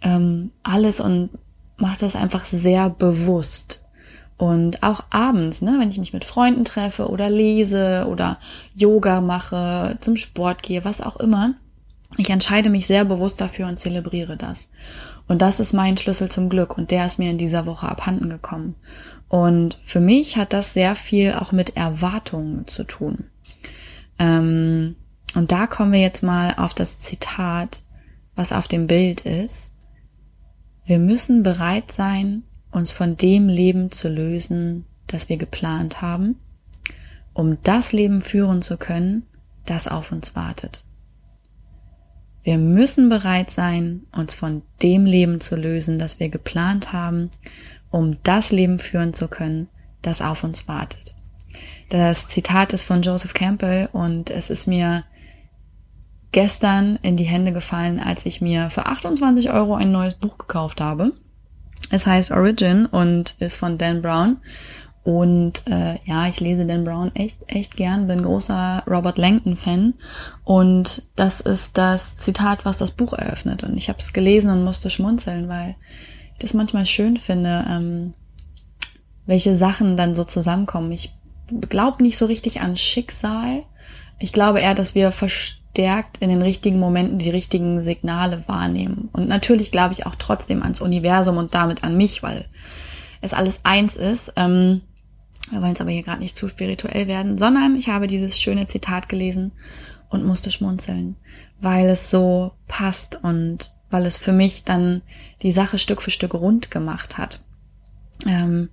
ähm, 0.00 0.52
alles 0.62 1.00
und 1.00 1.30
mache 1.76 1.98
das 1.98 2.14
einfach 2.14 2.44
sehr 2.44 2.88
bewusst. 2.88 3.84
Und 4.36 4.84
auch 4.84 5.02
abends, 5.10 5.60
ne, 5.60 5.74
wenn 5.80 5.90
ich 5.90 5.98
mich 5.98 6.12
mit 6.12 6.24
Freunden 6.24 6.64
treffe 6.64 7.08
oder 7.08 7.28
lese 7.28 8.06
oder 8.08 8.38
Yoga 8.74 9.20
mache, 9.20 9.96
zum 10.00 10.16
Sport 10.16 10.62
gehe, 10.62 10.84
was 10.84 11.00
auch 11.00 11.16
immer, 11.16 11.54
ich 12.16 12.30
entscheide 12.30 12.70
mich 12.70 12.86
sehr 12.86 13.04
bewusst 13.04 13.40
dafür 13.40 13.66
und 13.66 13.80
zelebriere 13.80 14.36
das. 14.36 14.68
Und 15.26 15.42
das 15.42 15.58
ist 15.58 15.72
mein 15.72 15.96
Schlüssel 15.98 16.28
zum 16.28 16.48
Glück 16.48 16.78
und 16.78 16.92
der 16.92 17.06
ist 17.06 17.18
mir 17.18 17.30
in 17.30 17.38
dieser 17.38 17.66
Woche 17.66 17.88
abhanden 17.88 18.30
gekommen. 18.30 18.76
Und 19.32 19.78
für 19.82 20.00
mich 20.00 20.36
hat 20.36 20.52
das 20.52 20.74
sehr 20.74 20.94
viel 20.94 21.32
auch 21.32 21.52
mit 21.52 21.74
Erwartungen 21.74 22.68
zu 22.68 22.84
tun. 22.84 23.24
Ähm, 24.18 24.94
und 25.34 25.50
da 25.52 25.66
kommen 25.66 25.90
wir 25.92 26.00
jetzt 26.00 26.22
mal 26.22 26.56
auf 26.58 26.74
das 26.74 27.00
Zitat, 27.00 27.80
was 28.34 28.52
auf 28.52 28.68
dem 28.68 28.86
Bild 28.86 29.22
ist. 29.22 29.72
Wir 30.84 30.98
müssen 30.98 31.42
bereit 31.42 31.92
sein, 31.92 32.42
uns 32.72 32.92
von 32.92 33.16
dem 33.16 33.48
Leben 33.48 33.90
zu 33.90 34.10
lösen, 34.10 34.84
das 35.06 35.30
wir 35.30 35.38
geplant 35.38 36.02
haben, 36.02 36.36
um 37.32 37.56
das 37.62 37.94
Leben 37.94 38.20
führen 38.20 38.60
zu 38.60 38.76
können, 38.76 39.22
das 39.64 39.88
auf 39.88 40.12
uns 40.12 40.36
wartet. 40.36 40.84
Wir 42.42 42.58
müssen 42.58 43.08
bereit 43.08 43.50
sein, 43.50 44.02
uns 44.12 44.34
von 44.34 44.60
dem 44.82 45.06
Leben 45.06 45.40
zu 45.40 45.56
lösen, 45.56 45.98
das 45.98 46.20
wir 46.20 46.28
geplant 46.28 46.92
haben, 46.92 47.30
um 47.92 48.16
das 48.24 48.50
Leben 48.50 48.80
führen 48.80 49.14
zu 49.14 49.28
können, 49.28 49.68
das 50.02 50.20
auf 50.20 50.42
uns 50.42 50.66
wartet. 50.66 51.14
Das 51.90 52.26
Zitat 52.26 52.72
ist 52.72 52.82
von 52.82 53.02
Joseph 53.02 53.34
Campbell 53.34 53.88
und 53.92 54.30
es 54.30 54.50
ist 54.50 54.66
mir 54.66 55.04
gestern 56.32 56.98
in 57.02 57.16
die 57.16 57.24
Hände 57.24 57.52
gefallen, 57.52 58.00
als 58.00 58.26
ich 58.26 58.40
mir 58.40 58.70
für 58.70 58.86
28 58.86 59.50
Euro 59.50 59.74
ein 59.74 59.92
neues 59.92 60.14
Buch 60.14 60.38
gekauft 60.38 60.80
habe. 60.80 61.12
Es 61.90 62.06
heißt 62.06 62.32
Origin 62.32 62.86
und 62.86 63.36
ist 63.38 63.56
von 63.56 63.78
Dan 63.78 64.02
Brown 64.02 64.38
und 65.04 65.66
äh, 65.66 65.98
ja, 66.04 66.28
ich 66.28 66.38
lese 66.40 66.64
Dan 66.64 66.84
Brown 66.84 67.10
echt, 67.14 67.38
echt 67.48 67.76
gern, 67.76 68.06
bin 68.06 68.22
großer 68.22 68.84
Robert 68.86 69.18
Langton-Fan. 69.18 69.94
Und 70.44 71.02
das 71.16 71.40
ist 71.40 71.76
das 71.76 72.16
Zitat, 72.18 72.64
was 72.64 72.76
das 72.76 72.92
Buch 72.92 73.12
eröffnet. 73.12 73.64
Und 73.64 73.76
ich 73.76 73.88
habe 73.88 73.98
es 73.98 74.12
gelesen 74.12 74.50
und 74.50 74.62
musste 74.62 74.90
schmunzeln, 74.90 75.48
weil 75.48 75.74
das 76.42 76.54
manchmal 76.54 76.86
schön 76.86 77.16
finde, 77.16 77.64
ähm, 77.68 78.14
welche 79.26 79.56
Sachen 79.56 79.96
dann 79.96 80.14
so 80.14 80.24
zusammenkommen. 80.24 80.92
Ich 80.92 81.12
glaube 81.68 82.02
nicht 82.02 82.18
so 82.18 82.26
richtig 82.26 82.60
an 82.60 82.76
Schicksal. 82.76 83.64
Ich 84.18 84.32
glaube 84.32 84.60
eher, 84.60 84.74
dass 84.74 84.94
wir 84.94 85.12
verstärkt 85.12 86.18
in 86.18 86.30
den 86.30 86.42
richtigen 86.42 86.78
Momenten 86.78 87.18
die 87.18 87.30
richtigen 87.30 87.82
Signale 87.82 88.44
wahrnehmen. 88.46 89.08
Und 89.12 89.28
natürlich 89.28 89.70
glaube 89.70 89.94
ich 89.94 90.06
auch 90.06 90.14
trotzdem 90.16 90.62
ans 90.62 90.80
Universum 90.80 91.36
und 91.36 91.54
damit 91.54 91.84
an 91.84 91.96
mich, 91.96 92.22
weil 92.22 92.46
es 93.20 93.32
alles 93.32 93.60
eins 93.62 93.96
ist. 93.96 94.32
Ähm, 94.36 94.82
wir 95.50 95.60
wollen 95.60 95.72
es 95.72 95.80
aber 95.80 95.90
hier 95.90 96.02
gerade 96.02 96.20
nicht 96.20 96.36
zu 96.36 96.48
spirituell 96.48 97.06
werden, 97.06 97.38
sondern 97.38 97.76
ich 97.76 97.88
habe 97.88 98.06
dieses 98.06 98.40
schöne 98.40 98.66
Zitat 98.66 99.08
gelesen 99.08 99.52
und 100.08 100.24
musste 100.24 100.50
schmunzeln, 100.50 101.16
weil 101.60 101.88
es 101.88 102.10
so 102.10 102.52
passt 102.68 103.18
und 103.22 103.70
weil 103.92 104.06
es 104.06 104.18
für 104.18 104.32
mich 104.32 104.64
dann 104.64 105.02
die 105.42 105.50
Sache 105.50 105.78
Stück 105.78 106.02
für 106.02 106.10
Stück 106.10 106.34
rund 106.34 106.70
gemacht 106.70 107.18
hat. 107.18 107.40
Ähm, 108.26 108.68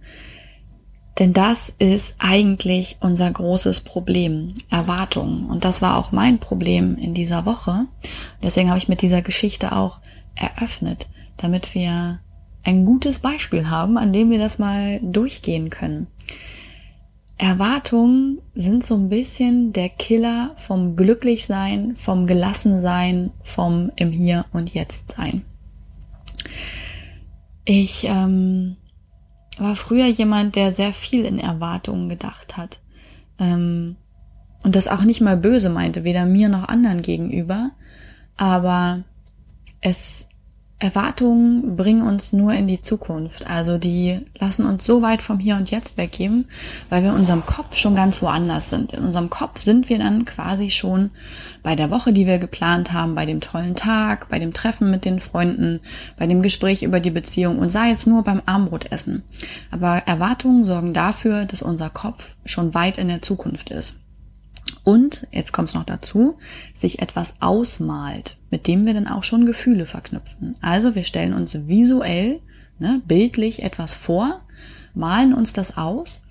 denn 1.19 1.33
das 1.33 1.75
ist 1.79 2.15
eigentlich 2.17 2.97
unser 3.01 3.29
großes 3.29 3.81
Problem, 3.81 4.53
Erwartungen. 4.69 5.47
Und 5.47 5.65
das 5.65 5.81
war 5.81 5.97
auch 5.97 6.13
mein 6.13 6.39
Problem 6.39 6.97
in 6.97 7.13
dieser 7.13 7.45
Woche. 7.45 7.85
Deswegen 8.41 8.69
habe 8.69 8.79
ich 8.79 8.87
mit 8.87 9.01
dieser 9.01 9.21
Geschichte 9.21 9.73
auch 9.73 9.99
eröffnet, 10.35 11.09
damit 11.35 11.75
wir 11.75 12.19
ein 12.63 12.85
gutes 12.85 13.19
Beispiel 13.19 13.69
haben, 13.69 13.97
an 13.97 14.13
dem 14.13 14.31
wir 14.31 14.39
das 14.39 14.59
mal 14.59 14.99
durchgehen 15.01 15.69
können. 15.69 16.07
Erwartungen 17.39 18.41
sind 18.53 18.85
so 18.85 18.95
ein 18.95 19.07
bisschen 19.07 19.71
der 19.71 19.87
Killer 19.87 20.51
vom 20.57 20.97
Glücklichsein, 20.97 21.95
vom 21.95 22.27
Gelassensein, 22.27 23.31
vom 23.43 23.91
im 23.95 24.11
Hier 24.11 24.45
und 24.51 24.73
Jetzt 24.73 25.11
sein. 25.11 25.43
Ich 27.63 28.03
ähm, 28.03 28.75
war 29.57 29.77
früher 29.77 30.07
jemand, 30.07 30.57
der 30.57 30.73
sehr 30.73 30.91
viel 30.91 31.23
in 31.23 31.39
Erwartungen 31.39 32.09
gedacht 32.09 32.57
hat. 32.57 32.81
Ähm, 33.39 33.95
und 34.63 34.75
das 34.75 34.89
auch 34.89 35.03
nicht 35.03 35.21
mal 35.21 35.37
böse 35.37 35.69
meinte, 35.69 36.03
weder 36.03 36.25
mir 36.25 36.49
noch 36.49 36.67
anderen 36.67 37.01
gegenüber. 37.01 37.71
Aber 38.35 39.03
es 39.79 40.28
Erwartungen 40.81 41.75
bringen 41.75 42.01
uns 42.01 42.31
nur 42.31 42.53
in 42.53 42.65
die 42.65 42.81
Zukunft. 42.81 43.45
Also 43.45 43.77
die 43.77 44.21
lassen 44.39 44.65
uns 44.65 44.85
so 44.85 45.01
weit 45.01 45.21
vom 45.21 45.37
Hier 45.37 45.57
und 45.57 45.69
Jetzt 45.69 45.97
weggeben, 45.97 46.45
weil 46.89 47.03
wir 47.03 47.09
in 47.09 47.17
unserem 47.17 47.45
Kopf 47.45 47.75
schon 47.75 47.95
ganz 47.95 48.21
woanders 48.21 48.69
sind. 48.69 48.93
In 48.93 49.03
unserem 49.03 49.29
Kopf 49.29 49.59
sind 49.59 49.89
wir 49.89 49.99
dann 49.99 50.23
quasi 50.23 50.71
schon 50.71 51.11
bei 51.63 51.75
der 51.75 51.91
Woche, 51.91 52.13
die 52.13 52.25
wir 52.25 52.39
geplant 52.39 52.93
haben, 52.93 53.13
bei 53.13 53.25
dem 53.25 53.41
tollen 53.41 53.75
Tag, 53.75 54.29
bei 54.29 54.39
dem 54.39 54.53
Treffen 54.53 54.89
mit 54.89 55.03
den 55.03 55.19
Freunden, 55.19 55.81
bei 56.17 56.27
dem 56.27 56.41
Gespräch 56.41 56.81
über 56.81 57.01
die 57.01 57.11
Beziehung 57.11 57.59
und 57.59 57.69
sei 57.69 57.91
es 57.91 58.05
nur 58.05 58.23
beim 58.23 58.41
Armbrotessen. 58.45 59.23
Aber 59.71 60.03
Erwartungen 60.05 60.63
sorgen 60.63 60.93
dafür, 60.93 61.43
dass 61.43 61.61
unser 61.61 61.89
Kopf 61.89 62.37
schon 62.45 62.73
weit 62.73 62.97
in 62.97 63.09
der 63.09 63.21
Zukunft 63.21 63.69
ist. 63.69 63.97
Und, 64.83 65.27
jetzt 65.31 65.51
kommt 65.51 65.69
es 65.69 65.75
noch 65.75 65.83
dazu, 65.83 66.37
sich 66.73 66.99
etwas 66.99 67.35
ausmalt, 67.39 68.37
mit 68.49 68.67
dem 68.67 68.85
wir 68.85 68.93
dann 68.93 69.07
auch 69.07 69.23
schon 69.23 69.45
Gefühle 69.45 69.85
verknüpfen. 69.85 70.55
Also 70.61 70.95
wir 70.95 71.03
stellen 71.03 71.33
uns 71.33 71.67
visuell, 71.67 72.39
ne, 72.79 73.01
bildlich 73.07 73.63
etwas 73.63 73.93
vor, 73.93 74.41
malen 74.93 75.33
uns 75.33 75.53
das 75.53 75.77
aus 75.77 76.21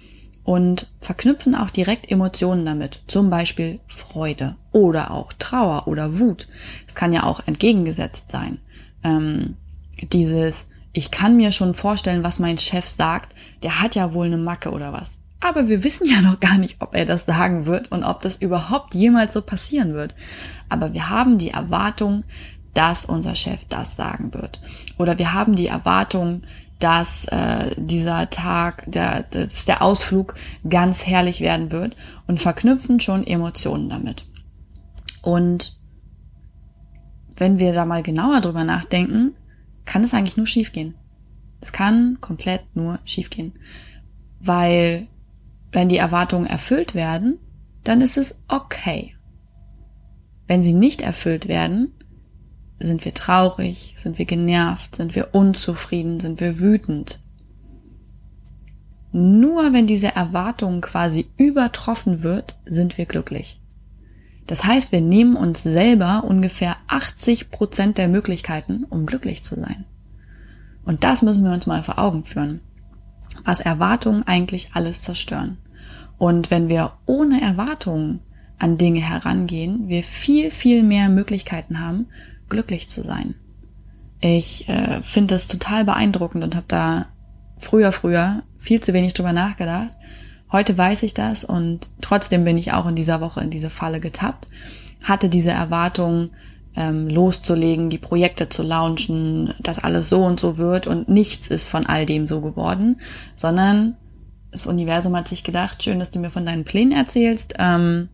und 0.45 0.89
verknüpfen 1.01 1.55
auch 1.55 1.71
direkt 1.71 2.11
Emotionen 2.11 2.65
damit. 2.65 3.03
Zum 3.07 3.29
Beispiel 3.29 3.81
Freude 3.87 4.57
oder 4.73 5.11
auch 5.11 5.33
Trauer 5.35 5.87
oder 5.87 6.19
Wut. 6.19 6.49
Es 6.87 6.95
kann 6.95 7.13
ja 7.13 7.25
auch 7.25 7.47
entgegengesetzt 7.47 8.31
sein. 8.31 8.59
Ähm, 9.05 9.57
dieses, 10.13 10.67
ich 10.93 11.11
kann 11.11 11.37
mir 11.37 11.53
schon 11.53 11.75
vorstellen, 11.75 12.25
was 12.25 12.39
mein 12.39 12.59
Chef 12.59 12.89
sagt, 12.89 13.35
der 13.63 13.83
hat 13.83 13.95
ja 13.95 14.15
wohl 14.15 14.27
eine 14.27 14.39
Macke 14.39 14.71
oder 14.71 14.93
was. 14.93 15.18
Aber 15.41 15.69
wir 15.69 15.85
wissen 15.85 16.07
ja 16.07 16.21
noch 16.21 16.41
gar 16.41 16.59
nicht, 16.59 16.77
ob 16.81 16.95
er 16.95 17.05
das 17.05 17.25
sagen 17.25 17.67
wird 17.67 17.93
und 17.93 18.03
ob 18.03 18.23
das 18.23 18.37
überhaupt 18.37 18.95
jemals 18.95 19.33
so 19.33 19.43
passieren 19.43 19.95
wird. 19.95 20.15
Aber 20.69 20.93
wir 20.95 21.09
haben 21.09 21.39
die 21.39 21.51
Erwartung, 21.51 22.25
dass 22.75 23.05
unser 23.05 23.35
Chef 23.35 23.65
das 23.69 23.97
sagen 23.97 24.35
wird. 24.35 24.61
Oder 24.99 25.19
wir 25.19 25.33
haben 25.33 25.55
die 25.55 25.69
Erwartung, 25.69 26.43
dass 26.81 27.25
äh, 27.27 27.75
dieser 27.77 28.31
Tag, 28.31 28.85
der, 28.91 29.25
dass 29.25 29.65
der 29.65 29.83
Ausflug 29.83 30.35
ganz 30.69 31.07
herrlich 31.07 31.41
werden 31.41 31.73
wird 31.73 31.97
und 32.27 32.41
verknüpfen 32.41 33.01
schon 33.01 33.27
Emotionen 33.27 33.89
damit. 33.89 34.27
Und 35.23 35.77
wenn 37.37 37.59
wir 37.59 37.73
da 37.73 37.85
mal 37.85 38.03
genauer 38.03 38.41
drüber 38.41 38.65
nachdenken, 38.65 39.35
kann 39.85 40.05
es 40.05 40.15
eigentlich 40.15 40.37
nur 40.37 40.47
schiefgehen. 40.47 40.95
Es 41.61 41.73
kann 41.73 42.19
komplett 42.21 42.63
nur 42.75 43.01
schiefgehen. 43.05 43.55
Weil 44.41 45.09
wenn 45.73 45.89
die 45.89 45.99
Erwartungen 45.99 46.47
erfüllt 46.47 46.95
werden, 46.95 47.39
dann 47.85 48.01
ist 48.01 48.17
es 48.17 48.41
okay. 48.49 49.15
Wenn 50.47 50.63
sie 50.63 50.73
nicht 50.73 51.03
erfüllt 51.03 51.49
werden, 51.49 51.93
sind 52.81 53.05
wir 53.05 53.15
traurig, 53.15 53.95
sind 53.97 54.19
wir 54.19 54.25
genervt, 54.25 54.97
sind 54.97 55.15
wir 55.15 55.35
unzufrieden, 55.35 56.21
sind 56.21 56.41
wir 56.41 56.61
wütend. 56.61 57.21
Nur 59.13 59.73
wenn 59.73 59.87
diese 59.87 60.15
Erwartung 60.15 60.81
quasi 60.81 61.27
übertroffen 61.37 62.23
wird, 62.23 62.59
sind 62.67 62.99
wir 62.99 63.07
glücklich. 63.07 63.61
Das 64.47 64.65
heißt, 64.65 64.93
wir 64.93 65.01
nehmen 65.01 65.37
uns 65.37 65.63
selber 65.63 66.25
ungefähr 66.25 66.77
80 66.87 67.51
Prozent 67.51 67.99
der 67.99 68.09
Möglichkeiten, 68.09 68.85
um 68.85 69.07
glücklich 69.07 69.45
zu 69.45 69.57
sein. 69.57 69.85
Und 70.85 71.05
das 71.05 71.21
müssen 71.21 71.45
wir 71.45 71.53
uns 71.53 71.67
mal 71.67 71.83
vor 71.83 71.99
Augen 71.99 72.25
führen. 72.25 72.61
Was 73.45 73.61
Erwartungen 73.61 74.27
eigentlich 74.27 74.71
alles 74.75 75.03
zerstören. 75.03 75.59
Und 76.19 76.51
wenn 76.51 76.69
wir 76.69 76.93
ohne 77.07 77.41
Erwartungen 77.41 78.21
an 78.59 78.77
Dinge 78.77 79.01
herangehen, 79.01 79.89
wir 79.89 80.03
viel, 80.03 80.51
viel 80.51 80.83
mehr 80.83 81.09
Möglichkeiten 81.09 81.81
haben, 81.81 82.07
glücklich 82.49 82.89
zu 82.89 83.05
sein. 83.05 83.35
Ich 84.21 84.69
äh, 84.69 85.01
finde 85.03 85.35
das 85.35 85.47
total 85.47 85.85
beeindruckend 85.85 86.43
und 86.43 86.57
habe 86.57 86.67
da 86.67 87.07
früher, 87.59 87.93
früher 87.93 88.43
viel 88.59 88.81
zu 88.81 88.93
wenig 88.93 89.15
drüber 89.15 89.33
nachgedacht. 89.33 89.95
Heute 90.51 90.77
weiß 90.77 91.03
ich 91.05 91.15
das 91.15 91.45
und 91.45 91.91
trotzdem 92.01 92.45
bin 92.45 92.57
ich 92.57 92.73
auch 92.73 92.87
in 92.87 92.95
dieser 92.95 93.21
Woche 93.21 93.41
in 93.41 93.51
diese 93.51 93.71
Falle 93.71 94.01
getappt, 94.01 94.49
hatte 95.03 95.29
diese 95.29 95.51
Erwartung, 95.51 96.31
ähm, 96.77 97.09
loszulegen, 97.09 97.91
die 97.91 97.99
Projekte 97.99 98.49
zu 98.49 98.63
launchen, 98.63 99.55
dass 99.61 99.79
alles 99.79 100.09
so 100.09 100.25
und 100.25 100.39
so 100.39 100.59
wird 100.59 100.87
und 100.87 101.09
nichts 101.09 101.49
ist 101.49 101.69
von 101.69 101.87
all 101.87 102.07
dem 102.07 102.27
so 102.27 102.41
geworden, 102.41 103.01
sondern 103.37 103.97
das 104.51 104.67
Universum 104.67 105.17
hat 105.17 105.29
sich 105.29 105.45
gedacht, 105.45 105.83
schön, 105.83 105.99
dass 105.99 106.11
du 106.11 106.19
mir 106.19 106.31
von 106.31 106.47
deinen 106.47 106.65
Plänen 106.65 106.93
erzählst. 106.93 107.55
Ähm, 107.59 108.09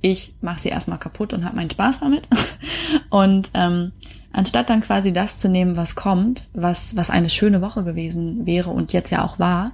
ich 0.00 0.34
mache 0.40 0.60
sie 0.60 0.68
erstmal 0.68 0.98
kaputt 0.98 1.32
und 1.32 1.44
habe 1.44 1.56
meinen 1.56 1.70
Spaß 1.70 2.00
damit. 2.00 2.28
und 3.10 3.50
ähm, 3.54 3.92
anstatt 4.32 4.70
dann 4.70 4.80
quasi 4.80 5.12
das 5.12 5.38
zu 5.38 5.48
nehmen, 5.48 5.76
was 5.76 5.94
kommt, 5.94 6.48
was, 6.54 6.96
was 6.96 7.10
eine 7.10 7.30
schöne 7.30 7.60
Woche 7.60 7.84
gewesen 7.84 8.46
wäre 8.46 8.70
und 8.70 8.92
jetzt 8.92 9.10
ja 9.10 9.24
auch 9.24 9.38
war, 9.38 9.72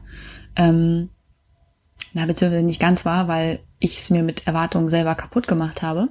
ähm, 0.57 1.11
na, 2.13 2.27
beziehungsweise 2.27 2.65
nicht 2.65 2.81
ganz 2.81 3.05
war, 3.05 3.29
weil 3.29 3.61
ich 3.79 3.99
es 3.99 4.11
mir 4.11 4.23
mit 4.23 4.47
Erwartungen 4.47 4.89
selber 4.89 5.15
kaputt 5.15 5.47
gemacht 5.47 5.83
habe, 5.83 6.09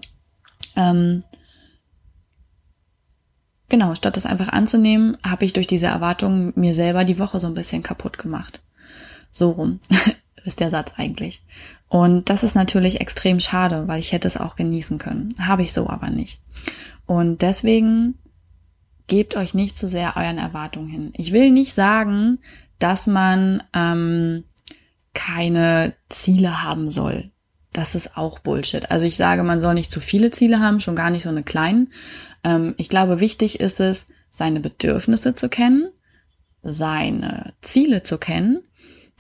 ähm, 0.76 1.24
Genau, 3.70 3.96
statt 3.96 4.16
das 4.16 4.26
einfach 4.26 4.50
anzunehmen, 4.50 5.18
habe 5.24 5.46
ich 5.46 5.54
durch 5.54 5.68
diese 5.68 5.88
Erwartungen 5.88 6.54
mir 6.56 6.76
selber 6.76 7.04
die 7.04 7.18
Woche 7.18 7.40
so 7.40 7.48
ein 7.48 7.56
bisschen 7.56 7.84
kaputt 7.84 8.18
gemacht. 8.18 8.62
So 9.32 9.52
rum 9.52 9.80
ist 10.46 10.60
der 10.60 10.70
Satz 10.70 10.94
eigentlich. 10.98 11.44
Und 11.88 12.30
das 12.30 12.44
ist 12.44 12.56
natürlich 12.56 13.02
extrem 13.02 13.40
schade, 13.40 13.88
weil 13.88 14.00
ich 14.00 14.12
hätte 14.12 14.28
es 14.28 14.38
auch 14.38 14.56
genießen 14.56 14.98
können. 14.98 15.36
Habe 15.40 15.64
ich 15.64 15.74
so 15.74 15.90
aber 15.90 16.10
nicht. 16.10 16.42
Und 17.06 17.42
deswegen 17.42 18.16
gebt 19.08 19.36
euch 19.36 19.54
nicht 19.54 19.78
zu 19.78 19.88
sehr 19.88 20.18
euren 20.18 20.38
Erwartungen 20.38 20.88
hin. 20.88 21.14
Ich 21.14 21.32
will 21.32 21.52
nicht 21.52 21.74
sagen, 21.74 22.40
dass 22.80 23.08
man 23.08 23.64
ähm, 23.74 24.44
keine 25.14 25.94
Ziele 26.10 26.64
haben 26.64 26.90
soll. 26.90 27.32
Das 27.72 27.94
ist 27.94 28.18
auch 28.18 28.40
Bullshit. 28.40 28.90
Also 28.90 29.06
ich 29.06 29.18
sage, 29.18 29.44
man 29.44 29.62
soll 29.62 29.74
nicht 29.74 29.92
zu 29.92 30.00
viele 30.00 30.32
Ziele 30.32 30.60
haben, 30.60 30.80
schon 30.80 30.96
gar 30.96 31.10
nicht 31.10 31.24
so 31.24 31.30
eine 31.30 31.44
kleinen. 31.44 31.92
Ähm, 32.46 32.76
ich 32.78 32.88
glaube, 32.88 33.20
wichtig 33.20 33.60
ist 33.60 33.82
es, 33.82 34.08
seine 34.30 34.62
Bedürfnisse 34.62 35.36
zu 35.36 35.50
kennen, 35.50 35.90
seine 36.64 37.54
Ziele 37.62 38.04
zu 38.04 38.18
kennen 38.18 38.62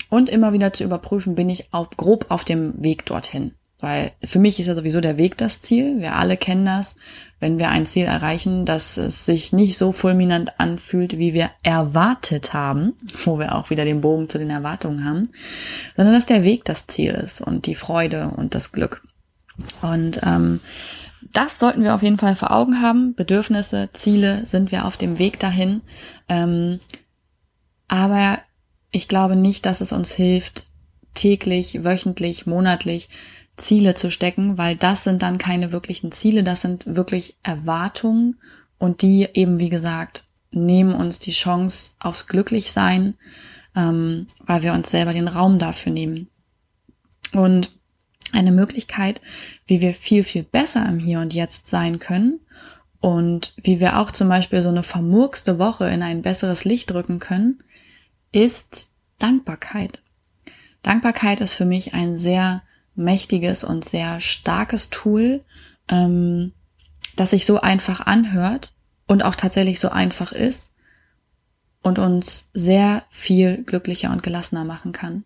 und 0.09 0.29
immer 0.29 0.53
wieder 0.53 0.71
zu 0.71 0.83
überprüfen, 0.83 1.35
bin 1.35 1.49
ich 1.49 1.73
auch 1.73 1.89
grob 1.91 2.27
auf 2.29 2.45
dem 2.45 2.81
Weg 2.81 3.05
dorthin. 3.05 3.53
Weil 3.79 4.13
für 4.23 4.39
mich 4.39 4.59
ist 4.59 4.67
ja 4.67 4.75
sowieso 4.75 5.01
der 5.01 5.17
Weg 5.17 5.37
das 5.37 5.59
Ziel. 5.59 5.99
Wir 5.99 6.15
alle 6.15 6.37
kennen 6.37 6.65
das, 6.65 6.95
wenn 7.39 7.59
wir 7.59 7.69
ein 7.69 7.85
Ziel 7.85 8.05
erreichen, 8.05 8.65
dass 8.65 8.97
es 8.97 9.25
sich 9.25 9.51
nicht 9.51 9.77
so 9.77 9.91
fulminant 9.91 10.59
anfühlt, 10.59 11.17
wie 11.17 11.33
wir 11.33 11.51
erwartet 11.61 12.53
haben, 12.53 12.93
wo 13.25 13.37
wir 13.37 13.55
auch 13.55 13.69
wieder 13.69 13.83
den 13.83 14.01
Bogen 14.01 14.29
zu 14.29 14.37
den 14.37 14.49
Erwartungen 14.49 15.03
haben, 15.03 15.29
sondern 15.97 16.15
dass 16.15 16.25
der 16.25 16.43
Weg 16.43 16.63
das 16.65 16.87
Ziel 16.87 17.11
ist 17.11 17.41
und 17.41 17.65
die 17.65 17.75
Freude 17.75 18.31
und 18.35 18.55
das 18.55 18.71
Glück. 18.71 19.03
Und 19.81 20.21
ähm, 20.23 20.61
das 21.31 21.59
sollten 21.59 21.83
wir 21.83 21.95
auf 21.95 22.03
jeden 22.03 22.17
Fall 22.17 22.35
vor 22.35 22.51
Augen 22.51 22.81
haben. 22.81 23.15
Bedürfnisse, 23.15 23.89
Ziele 23.93 24.45
sind 24.45 24.71
wir 24.71 24.85
auf 24.85 24.97
dem 24.97 25.19
Weg 25.19 25.39
dahin. 25.39 25.81
Ähm, 26.29 26.79
aber 27.87 28.39
ich 28.91 29.07
glaube 29.07 29.35
nicht, 29.35 29.65
dass 29.65 29.81
es 29.81 29.91
uns 29.91 30.13
hilft, 30.13 30.67
täglich, 31.13 31.83
wöchentlich, 31.83 32.45
monatlich 32.45 33.09
Ziele 33.57 33.95
zu 33.95 34.11
stecken, 34.11 34.57
weil 34.57 34.75
das 34.75 35.03
sind 35.03 35.21
dann 35.21 35.37
keine 35.37 35.71
wirklichen 35.71 36.11
Ziele, 36.11 36.43
das 36.43 36.61
sind 36.61 36.83
wirklich 36.85 37.37
Erwartungen 37.41 38.37
und 38.77 39.01
die 39.01 39.27
eben, 39.33 39.59
wie 39.59 39.69
gesagt, 39.69 40.25
nehmen 40.51 40.93
uns 40.93 41.19
die 41.19 41.31
Chance 41.31 41.91
aufs 41.99 42.27
Glücklichsein, 42.27 43.15
ähm, 43.75 44.27
weil 44.45 44.61
wir 44.61 44.73
uns 44.73 44.91
selber 44.91 45.13
den 45.13 45.27
Raum 45.27 45.59
dafür 45.59 45.91
nehmen. 45.91 46.27
Und 47.33 47.71
eine 48.35 48.51
Möglichkeit, 48.51 49.21
wie 49.65 49.81
wir 49.81 49.93
viel, 49.93 50.23
viel 50.23 50.43
besser 50.43 50.85
im 50.87 50.99
Hier 50.99 51.19
und 51.19 51.33
Jetzt 51.33 51.67
sein 51.67 51.99
können 51.99 52.39
und 52.99 53.53
wie 53.57 53.79
wir 53.79 53.99
auch 53.99 54.11
zum 54.11 54.29
Beispiel 54.29 54.63
so 54.63 54.69
eine 54.69 54.83
vermurkste 54.83 55.59
Woche 55.59 55.89
in 55.89 56.01
ein 56.01 56.21
besseres 56.21 56.65
Licht 56.65 56.91
rücken 56.93 57.19
können, 57.19 57.63
ist 58.31 58.89
Dankbarkeit. 59.19 60.01
Dankbarkeit 60.81 61.39
ist 61.39 61.53
für 61.53 61.65
mich 61.65 61.93
ein 61.93 62.17
sehr 62.17 62.63
mächtiges 62.95 63.63
und 63.63 63.85
sehr 63.85 64.21
starkes 64.21 64.89
Tool, 64.89 65.41
ähm, 65.87 66.53
das 67.15 67.31
sich 67.31 67.45
so 67.45 67.61
einfach 67.61 68.05
anhört 68.05 68.73
und 69.07 69.23
auch 69.23 69.35
tatsächlich 69.35 69.79
so 69.79 69.89
einfach 69.89 70.31
ist 70.31 70.71
und 71.81 71.99
uns 71.99 72.49
sehr 72.53 73.03
viel 73.09 73.63
glücklicher 73.63 74.11
und 74.11 74.23
gelassener 74.23 74.65
machen 74.65 74.91
kann, 74.91 75.25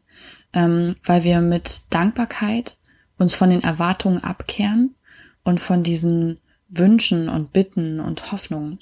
ähm, 0.53 0.95
weil 1.03 1.23
wir 1.23 1.41
mit 1.41 1.83
Dankbarkeit 1.89 2.77
uns 3.19 3.35
von 3.35 3.49
den 3.49 3.63
Erwartungen 3.63 4.23
abkehren 4.23 4.95
und 5.43 5.59
von 5.59 5.83
diesen 5.83 6.39
Wünschen 6.69 7.29
und 7.29 7.53
Bitten 7.53 7.99
und 7.99 8.31
Hoffnungen. 8.31 8.79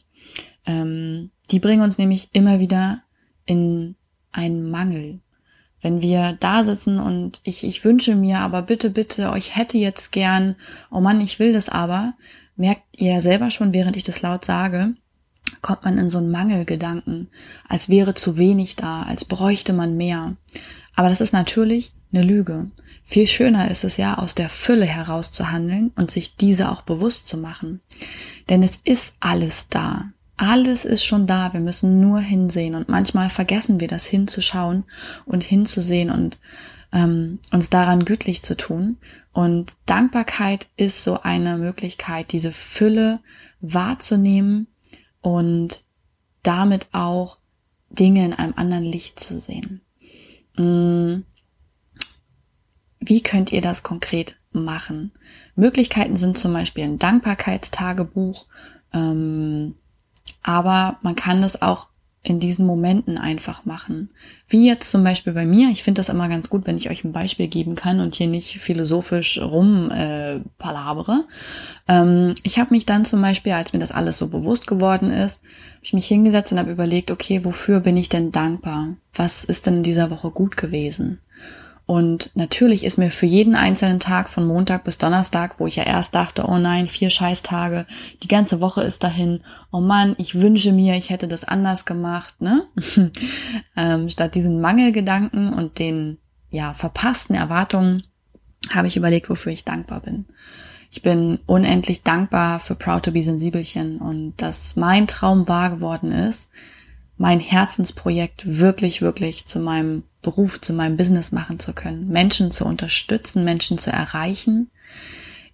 Ähm, 0.66 1.32
die 1.52 1.60
bringen 1.60 1.82
uns 1.82 1.98
nämlich 1.98 2.30
immer 2.34 2.60
wieder 2.60 3.02
in 3.46 3.96
einen 4.32 4.70
Mangel. 4.70 5.20
Wenn 5.82 6.02
wir 6.02 6.38
da 6.40 6.64
sitzen 6.64 7.00
und 7.00 7.40
ich, 7.44 7.64
ich 7.64 7.84
wünsche 7.86 8.16
mir, 8.16 8.40
aber 8.40 8.62
bitte, 8.62 8.90
bitte, 8.90 9.32
euch 9.32 9.56
hätte 9.56 9.78
jetzt 9.78 10.12
gern, 10.12 10.56
oh 10.92 11.00
Mann, 11.00 11.22
ich 11.22 11.40
will 11.40 11.54
das 11.54 11.70
aber, 11.70 12.14
merkt 12.56 12.84
ihr 12.96 13.22
selber 13.22 13.52
schon, 13.52 13.74
während 13.74 13.96
ich 13.96 14.04
das 14.04 14.22
laut 14.22 14.44
sage, 14.44 14.96
kommt 15.62 15.86
man 15.86 15.98
in 15.98 16.10
so 16.10 16.18
einen 16.18 16.32
Mangelgedanken, 16.32 17.30
als 17.68 17.90
wäre 17.90 18.16
zu 18.16 18.38
wenig 18.38 18.76
da, 18.76 19.04
als 19.04 19.24
bräuchte 19.24 19.72
man 19.72 19.96
mehr. 19.96 20.36
Aber 20.96 21.10
das 21.10 21.22
ist 21.22 21.32
natürlich 21.32 21.94
eine 22.12 22.24
Lüge. 22.24 22.70
Viel 23.04 23.28
schöner 23.28 23.70
ist 23.72 23.84
es 23.84 23.98
ja, 23.98 24.18
aus 24.18 24.36
der 24.36 24.50
Fülle 24.50 24.86
heraus 24.86 25.32
zu 25.32 25.52
handeln 25.52 25.92
und 25.96 26.12
sich 26.12 26.36
diese 26.36 26.72
auch 26.72 26.82
bewusst 26.82 27.28
zu 27.28 27.38
machen. 27.38 27.82
Denn 28.50 28.64
es 28.64 28.80
ist 28.84 29.16
alles 29.20 29.68
da. 29.70 30.12
Alles 30.36 30.86
ist 30.86 31.04
schon 31.04 31.26
da. 31.26 31.54
Wir 31.54 31.60
müssen 31.60 32.00
nur 32.00 32.20
hinsehen. 32.20 32.76
Und 32.76 32.90
manchmal 32.90 33.30
vergessen 33.30 33.80
wir 33.80 33.88
das 33.88 34.06
hinzuschauen 34.06 34.84
und 35.26 35.44
hinzusehen 35.44 36.12
und 36.12 36.38
ähm, 36.94 37.40
uns 37.52 37.70
daran 37.70 38.06
gütlich 38.06 38.44
zu 38.44 38.56
tun. 38.56 38.98
Und 39.34 39.76
Dankbarkeit 39.86 40.68
ist 40.78 41.04
so 41.04 41.22
eine 41.22 41.58
Möglichkeit, 41.58 42.32
diese 42.32 42.52
Fülle 42.52 43.20
wahrzunehmen 43.62 44.68
und 45.22 45.84
damit 46.44 46.88
auch 46.92 47.38
Dinge 47.90 48.26
in 48.26 48.34
einem 48.34 48.54
anderen 48.56 48.86
Licht 48.86 49.20
zu 49.20 49.40
sehen. 49.40 49.82
Mm. 50.56 51.24
Wie 53.00 53.22
könnt 53.22 53.52
ihr 53.52 53.62
das 53.62 53.84
konkret 53.84 54.36
machen? 54.52 55.12
Möglichkeiten 55.56 56.18
sind 56.18 56.38
zum 56.38 56.54
Beispiel 56.54 56.84
ein 56.84 57.00
Dankbarkeitstagebuch, 57.00 58.46
ähm, 58.94 59.76
aber 60.44 60.98
man 61.02 61.16
kann 61.16 61.42
das 61.42 61.62
auch 61.62 61.88
in 62.28 62.40
diesen 62.42 62.66
Momenten 62.66 63.18
einfach 63.18 63.64
machen. 63.64 64.10
Wie 64.50 64.68
jetzt 64.68 64.92
zum 64.92 65.02
Beispiel 65.02 65.32
bei 65.32 65.46
mir. 65.46 65.70
Ich 65.70 65.84
finde 65.84 66.00
das 66.00 66.10
immer 66.10 66.28
ganz 66.28 66.50
gut, 66.50 66.68
wenn 66.68 66.76
ich 66.76 66.90
euch 66.90 67.06
ein 67.06 67.14
Beispiel 67.14 67.48
geben 67.48 67.76
kann 67.76 68.02
und 68.02 68.16
hier 68.16 68.28
nicht 68.28 68.60
philosophisch 68.60 69.40
rum 69.40 69.90
äh, 69.92 70.40
palabere. 70.58 71.24
Ähm, 71.88 72.34
ich 72.44 72.60
habe 72.60 72.74
mich 72.74 72.86
dann 72.86 73.06
zum 73.06 73.22
Beispiel, 73.22 73.54
als 73.54 73.72
mir 73.72 73.80
das 73.80 73.94
alles 73.94 74.18
so 74.18 74.28
bewusst 74.28 74.68
geworden 74.68 75.10
ist, 75.10 75.40
hab 75.76 75.84
ich 75.84 75.94
mich 75.94 76.08
hingesetzt 76.08 76.52
und 76.52 76.60
habe 76.60 76.72
überlegt, 76.72 77.12
okay, 77.12 77.46
wofür 77.46 77.80
bin 77.80 77.96
ich 77.96 78.10
denn 78.10 78.34
dankbar? 78.34 78.98
Was 79.14 79.46
ist 79.46 79.66
denn 79.66 79.78
in 79.78 79.84
dieser 79.84 80.12
Woche 80.12 80.30
gut 80.30 80.58
gewesen? 80.58 81.20
Und 81.88 82.32
natürlich 82.36 82.84
ist 82.84 82.98
mir 82.98 83.12
für 83.12 83.26
jeden 83.26 83.56
einzelnen 83.56 84.02
Tag 84.02 84.30
von 84.30 84.46
Montag 84.46 84.84
bis 84.84 84.98
Donnerstag, 84.98 85.58
wo 85.58 85.68
ich 85.68 85.78
ja 85.78 85.84
erst 85.84 86.14
dachte, 86.14 86.44
oh 86.46 86.58
nein, 86.58 86.88
vier 86.88 87.10
Scheißtage, 87.10 87.86
die 88.22 88.28
ganze 88.28 88.60
Woche 88.60 88.84
ist 88.84 89.06
dahin, 89.06 89.40
oh 89.72 89.80
Mann, 89.80 90.14
ich 90.18 90.36
wünsche 90.36 90.74
mir, 90.74 90.96
ich 90.98 91.10
hätte 91.10 91.30
das 91.30 91.46
anders 91.46 91.86
gemacht, 91.86 92.42
ne? 92.42 92.68
ähm, 93.78 94.10
statt 94.10 94.36
diesen 94.36 94.60
Mangelgedanken 94.60 95.54
und 95.54 95.80
den, 95.80 96.18
ja, 96.52 96.74
verpassten 96.74 97.38
Erwartungen 97.38 98.04
habe 98.70 98.90
ich 98.90 98.98
überlegt, 98.98 99.30
wofür 99.30 99.54
ich 99.54 99.64
dankbar 99.64 100.02
bin. 100.02 100.26
Ich 100.92 101.02
bin 101.04 101.40
unendlich 101.46 102.04
dankbar 102.04 102.60
für 102.60 102.76
Proud 102.76 103.04
to 103.04 103.12
be 103.12 103.24
Sensibelchen 103.24 104.00
und 104.00 104.34
dass 104.36 104.76
mein 104.76 105.08
Traum 105.08 105.48
wahr 105.48 105.70
geworden 105.70 106.12
ist, 106.12 106.50
mein 107.18 107.40
Herzensprojekt 107.40 108.60
wirklich, 108.60 109.02
wirklich 109.02 109.46
zu 109.46 109.62
meinem 109.62 110.04
Beruf, 110.28 110.60
zu 110.60 110.74
meinem 110.74 110.98
Business 110.98 111.32
machen 111.32 111.58
zu 111.58 111.72
können, 111.72 112.10
Menschen 112.10 112.52
zu 112.52 112.66
unterstützen, 112.66 113.46
Menschen 113.46 113.78
zu 113.78 113.92
erreichen. 113.92 114.70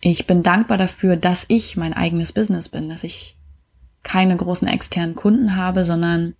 Ich 0.02 0.26
bin 0.26 0.42
dankbar 0.42 0.80
dafür, 0.80 1.16
dass 1.16 1.46
ich 1.48 1.78
mein 1.78 1.94
eigenes 1.94 2.32
Business 2.32 2.70
bin, 2.70 2.90
dass 2.90 3.04
ich 3.04 3.38
keine 4.02 4.36
großen 4.36 4.68
externen 4.68 5.14
Kunden 5.14 5.56
habe, 5.56 5.86
sondern 5.86 6.34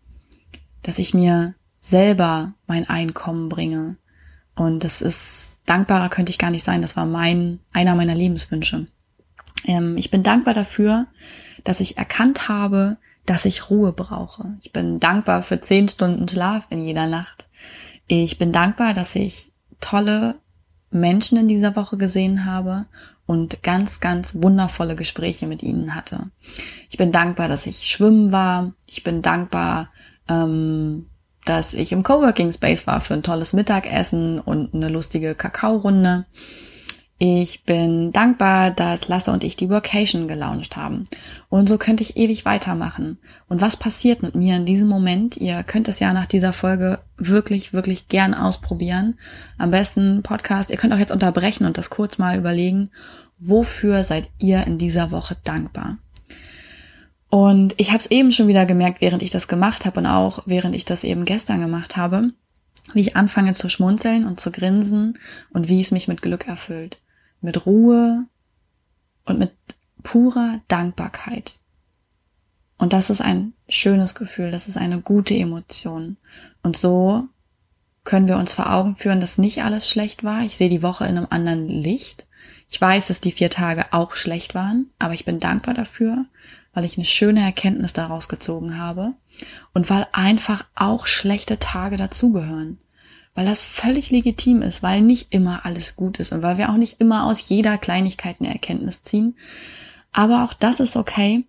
dass 0.82 0.98
ich 0.98 1.14
mir 1.14 1.54
selber 1.80 2.56
mein 2.66 2.90
Einkommen 2.90 3.50
bringe. 3.50 3.98
Und 4.56 4.84
das 4.84 5.04
ist, 5.04 5.60
dankbarer 5.68 6.10
könnte 6.10 6.32
ich 6.32 6.40
gar 6.40 6.50
nicht 6.50 6.64
sein. 6.64 6.82
Das 6.82 6.98
war 6.98 7.06
mein, 7.06 7.60
einer 7.72 7.94
meiner 7.94 8.16
Lebenswünsche. 8.16 8.88
Ähm, 9.66 9.96
ich 9.96 10.10
bin 10.10 10.24
dankbar 10.24 10.56
dafür, 10.56 11.06
dass 11.64 11.82
ich 11.82 12.00
erkannt 12.00 12.50
habe, 12.50 12.98
dass 13.28 13.46
ich 13.46 13.70
Ruhe 13.70 13.94
brauche. 13.94 14.58
Ich 14.62 14.72
bin 14.72 15.00
dankbar 15.00 15.44
für 15.44 15.62
zehn 15.62 15.88
Stunden 15.88 16.28
Schlaf 16.28 16.66
in 16.72 16.82
jeder 16.82 17.06
Nacht. 17.06 17.48
Ich 18.08 18.38
bin 18.38 18.52
dankbar, 18.52 18.94
dass 18.94 19.16
ich 19.16 19.52
tolle 19.80 20.36
Menschen 20.92 21.38
in 21.38 21.48
dieser 21.48 21.76
Woche 21.76 21.98
gesehen 21.98 22.46
habe 22.46 22.86
und 23.26 23.64
ganz, 23.64 24.00
ganz 24.00 24.36
wundervolle 24.42 24.96
Gespräche 24.96 25.48
mit 25.48 25.64
ihnen 25.64 25.96
hatte. 25.96 26.30
Ich 26.90 26.98
bin 26.98 27.12
dankbar, 27.12 27.48
dass 27.48 27.66
ich 27.66 27.88
schwimmen 27.90 28.32
war. 28.32 28.74
Ich 28.86 29.04
bin 29.04 29.22
dankbar, 29.22 29.90
ähm, 30.28 31.08
dass 31.46 31.74
ich 31.74 31.92
im 31.92 32.04
Coworking 32.04 32.52
Space 32.52 32.86
war 32.88 33.02
für 33.02 33.14
ein 33.14 33.24
tolles 33.24 33.54
Mittagessen 33.54 34.40
und 34.40 34.74
eine 34.74 34.90
lustige 34.90 35.36
Kakaorunde. 35.36 36.26
Ich 37.26 37.64
bin 37.64 38.12
dankbar, 38.12 38.70
dass 38.70 39.08
Lasse 39.08 39.32
und 39.32 39.46
ich 39.46 39.56
die 39.56 39.70
Workation 39.70 40.28
gelauncht 40.28 40.76
haben. 40.76 41.06
Und 41.48 41.70
so 41.70 41.78
könnte 41.78 42.04
ich 42.04 42.18
ewig 42.18 42.44
weitermachen. 42.44 43.18
Und 43.48 43.62
was 43.62 43.78
passiert 43.78 44.22
mit 44.22 44.36
mir 44.36 44.58
in 44.58 44.66
diesem 44.66 44.90
Moment? 44.90 45.38
Ihr 45.38 45.64
könnt 45.64 45.88
es 45.88 46.02
ja 46.02 46.12
nach 46.12 46.26
dieser 46.26 46.52
Folge 46.52 47.00
wirklich, 47.16 47.72
wirklich 47.72 48.10
gern 48.10 48.34
ausprobieren. 48.34 49.18
Am 49.58 49.72
besten 49.72 50.22
Podcast. 50.22 50.70
Ihr 50.70 50.76
könnt 50.76 50.94
auch 50.94 50.98
jetzt 50.98 51.14
unterbrechen 51.14 51.66
und 51.66 51.78
das 51.78 51.90
kurz 51.90 52.18
mal 52.18 52.38
überlegen. 52.38 52.92
Wofür 53.40 54.04
seid 54.04 54.28
ihr 54.38 54.68
in 54.68 54.78
dieser 54.78 55.12
Woche 55.12 55.38
dankbar? 55.46 56.00
Und 57.30 57.74
ich 57.78 57.92
habe 57.92 58.00
es 58.00 58.12
eben 58.12 58.34
schon 58.34 58.50
wieder 58.50 58.66
gemerkt, 58.66 59.00
während 59.00 59.24
ich 59.24 59.32
das 59.32 59.48
gemacht 59.48 59.86
habe 59.86 60.02
und 60.02 60.08
auch 60.08 60.44
während 60.46 60.76
ich 60.76 60.84
das 60.84 61.06
eben 61.06 61.24
gestern 61.24 61.62
gemacht 61.62 61.96
habe, 61.96 62.34
wie 62.94 63.00
ich 63.00 63.16
anfange 63.16 63.54
zu 63.54 63.70
schmunzeln 63.70 64.28
und 64.28 64.42
zu 64.42 64.52
grinsen 64.52 65.18
und 65.54 65.70
wie 65.70 65.80
es 65.80 65.92
mich 65.92 66.10
mit 66.10 66.22
Glück 66.22 66.50
erfüllt 66.50 67.00
mit 67.44 67.66
Ruhe 67.66 68.26
und 69.26 69.40
mit 69.40 69.52
purer 70.02 70.62
Dankbarkeit. 70.68 71.56
Und 72.78 72.94
das 72.94 73.10
ist 73.10 73.22
ein 73.22 73.54
schönes 73.70 74.16
Gefühl, 74.16 74.52
das 74.52 74.68
ist 74.68 74.78
eine 74.78 75.00
gute 75.00 75.36
Emotion. 75.36 76.18
Und 76.64 76.76
so 76.76 77.28
können 78.04 78.28
wir 78.28 78.38
uns 78.38 78.54
vor 78.54 78.72
Augen 78.72 78.96
führen, 78.96 79.22
dass 79.22 79.38
nicht 79.38 79.64
alles 79.64 79.90
schlecht 79.90 80.24
war. 80.24 80.42
Ich 80.42 80.58
sehe 80.58 80.70
die 80.70 80.84
Woche 80.84 81.06
in 81.06 81.18
einem 81.18 81.28
anderen 81.30 81.68
Licht. 81.68 82.28
Ich 82.70 82.82
weiß, 82.82 83.08
dass 83.08 83.22
die 83.22 83.32
vier 83.32 83.50
Tage 83.50 83.94
auch 83.94 84.16
schlecht 84.16 84.56
waren, 84.56 84.90
aber 85.00 85.14
ich 85.14 85.26
bin 85.26 85.40
dankbar 85.40 85.74
dafür, 85.74 86.26
weil 86.74 86.86
ich 86.86 86.98
eine 86.98 87.06
schöne 87.06 87.42
Erkenntnis 87.42 87.94
daraus 87.94 88.28
gezogen 88.28 88.78
habe 88.78 89.14
und 89.74 89.90
weil 89.90 90.08
einfach 90.12 90.66
auch 90.76 91.08
schlechte 91.08 91.60
Tage 91.60 91.98
dazugehören 91.98 92.80
weil 93.36 93.46
das 93.46 93.62
völlig 93.62 94.12
legitim 94.12 94.62
ist, 94.62 94.84
weil 94.84 95.02
nicht 95.02 95.34
immer 95.34 95.66
alles 95.66 95.96
gut 95.96 96.20
ist 96.20 96.32
und 96.32 96.42
weil 96.42 96.58
wir 96.58 96.70
auch 96.70 96.78
nicht 96.78 97.00
immer 97.00 97.26
aus 97.26 97.50
jeder 97.50 97.78
Kleinigkeit 97.78 98.38
eine 98.40 98.52
Erkenntnis 98.52 99.04
ziehen. 99.04 99.36
Aber 100.12 100.44
auch 100.44 100.54
das 100.54 100.80
ist 100.80 100.96
okay. 100.96 101.46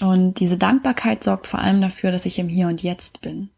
Und 0.00 0.34
diese 0.34 0.56
Dankbarkeit 0.56 1.24
sorgt 1.24 1.46
vor 1.46 1.60
allem 1.60 1.80
dafür, 1.80 2.12
dass 2.12 2.26
ich 2.26 2.38
im 2.38 2.48
Hier 2.48 2.68
und 2.68 2.82
Jetzt 2.82 3.20
bin. 3.22 3.50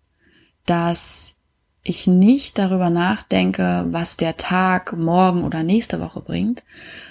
Dass 0.64 1.34
ich 1.82 2.06
nicht 2.06 2.58
darüber 2.58 2.90
nachdenke, 2.90 3.86
was 3.90 4.16
der 4.16 4.36
Tag 4.36 4.96
morgen 4.96 5.44
oder 5.44 5.62
nächste 5.62 6.00
Woche 6.00 6.20
bringt, 6.20 6.62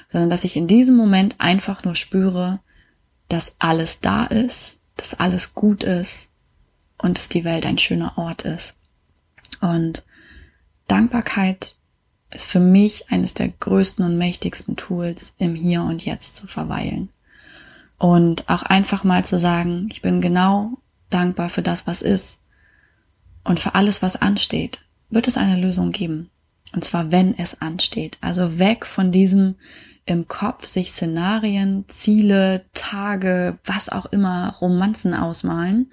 sondern 0.10 0.30
dass 0.30 0.44
ich 0.44 0.56
in 0.56 0.68
diesem 0.68 0.96
Moment 0.96 1.36
einfach 1.40 1.84
nur 1.84 1.96
spüre, 1.96 2.60
dass 3.28 3.56
alles 3.60 4.00
da 4.00 4.26
ist, 4.26 4.78
dass 4.96 5.14
alles 5.14 5.54
gut 5.54 5.84
ist 5.84 6.30
und 6.98 7.18
dass 7.18 7.30
die 7.30 7.44
Welt 7.44 7.66
ein 7.66 7.78
schöner 7.78 8.18
Ort 8.18 8.46
ist. 8.46 8.76
Und 9.62 10.04
Dankbarkeit 10.88 11.76
ist 12.32 12.46
für 12.46 12.60
mich 12.60 13.10
eines 13.10 13.34
der 13.34 13.50
größten 13.50 14.04
und 14.06 14.18
mächtigsten 14.18 14.76
Tools, 14.76 15.34
im 15.38 15.56
Hier 15.56 15.84
und 15.84 16.06
Jetzt 16.06 16.36
zu 16.36 16.48
verweilen. 16.48 17.10
Und 17.98 18.50
auch 18.50 18.64
einfach 18.64 19.04
mal 19.04 19.26
zu 19.26 19.40
sagen, 19.40 19.88
ich 19.92 20.02
bin 20.02 20.22
genau 20.22 20.78
dankbar 21.10 21.50
für 21.50 21.62
das, 21.62 21.88
was 21.88 22.02
ist 22.02 22.40
und 23.44 23.60
für 23.60 23.76
alles, 23.76 24.02
was 24.02 24.22
ansteht, 24.22 24.80
wird 25.10 25.28
es 25.28 25.38
eine 25.38 25.60
Lösung 25.60 25.92
geben. 25.92 26.30
Und 26.74 26.84
zwar, 26.84 27.12
wenn 27.12 27.38
es 27.38 27.62
ansteht. 27.62 28.18
Also 28.20 28.60
weg 28.60 28.86
von 28.86 29.12
diesem 29.12 29.56
im 30.06 30.28
Kopf 30.28 30.68
sich 30.68 30.92
Szenarien, 30.92 31.86
Ziele, 31.88 32.66
Tage, 32.74 33.58
was 33.66 33.90
auch 33.90 34.06
immer, 34.08 34.56
Romanzen 34.62 35.14
ausmalen, 35.14 35.92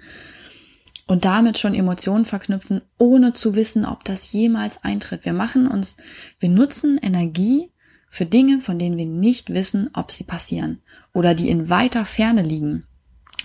und 1.07 1.25
damit 1.25 1.57
schon 1.57 1.75
Emotionen 1.75 2.25
verknüpfen, 2.25 2.81
ohne 2.97 3.33
zu 3.33 3.55
wissen, 3.55 3.85
ob 3.85 4.03
das 4.03 4.31
jemals 4.31 4.83
eintritt. 4.83 5.25
Wir 5.25 5.33
machen 5.33 5.67
uns, 5.67 5.97
wir 6.39 6.49
nutzen 6.49 6.97
Energie 6.97 7.71
für 8.09 8.25
Dinge, 8.25 8.61
von 8.61 8.79
denen 8.79 8.97
wir 8.97 9.05
nicht 9.05 9.53
wissen, 9.53 9.89
ob 9.93 10.11
sie 10.11 10.23
passieren 10.23 10.81
oder 11.13 11.35
die 11.35 11.49
in 11.49 11.69
weiter 11.69 12.05
Ferne 12.05 12.41
liegen. 12.41 12.85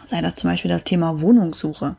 Sei 0.06 0.20
das 0.22 0.36
zum 0.36 0.50
Beispiel 0.50 0.70
das 0.70 0.84
Thema 0.84 1.20
Wohnungssuche 1.20 1.96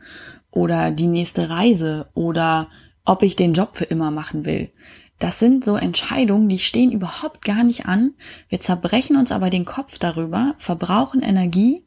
oder 0.50 0.90
die 0.90 1.06
nächste 1.06 1.48
Reise 1.48 2.10
oder 2.14 2.68
ob 3.04 3.22
ich 3.22 3.36
den 3.36 3.52
Job 3.52 3.76
für 3.76 3.84
immer 3.84 4.10
machen 4.10 4.44
will. 4.44 4.70
Das 5.18 5.38
sind 5.38 5.64
so 5.64 5.76
Entscheidungen, 5.76 6.48
die 6.48 6.58
stehen 6.58 6.90
überhaupt 6.90 7.44
gar 7.44 7.62
nicht 7.62 7.86
an. 7.86 8.14
Wir 8.48 8.60
zerbrechen 8.60 9.16
uns 9.16 9.30
aber 9.30 9.50
den 9.50 9.64
Kopf 9.64 9.98
darüber, 9.98 10.54
verbrauchen 10.58 11.22
Energie, 11.22 11.86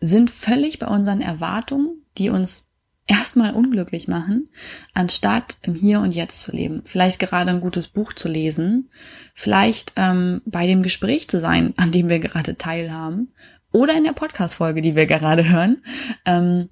sind 0.00 0.30
völlig 0.30 0.78
bei 0.78 0.86
unseren 0.86 1.20
Erwartungen, 1.20 2.04
die 2.18 2.30
uns 2.30 2.66
erstmal 3.06 3.54
unglücklich 3.54 4.08
machen, 4.08 4.48
anstatt 4.94 5.58
im 5.62 5.74
Hier 5.74 6.00
und 6.00 6.14
Jetzt 6.14 6.40
zu 6.40 6.52
leben. 6.52 6.82
Vielleicht 6.84 7.18
gerade 7.18 7.50
ein 7.50 7.60
gutes 7.60 7.88
Buch 7.88 8.12
zu 8.12 8.28
lesen, 8.28 8.90
vielleicht 9.34 9.92
ähm, 9.96 10.42
bei 10.44 10.66
dem 10.66 10.82
Gespräch 10.82 11.28
zu 11.28 11.40
sein, 11.40 11.74
an 11.76 11.90
dem 11.90 12.08
wir 12.08 12.20
gerade 12.20 12.56
teilhaben, 12.56 13.32
oder 13.72 13.96
in 13.96 14.04
der 14.04 14.12
Podcast-Folge, 14.12 14.82
die 14.82 14.94
wir 14.94 15.06
gerade 15.06 15.48
hören. 15.48 15.82
Ähm, 16.24 16.68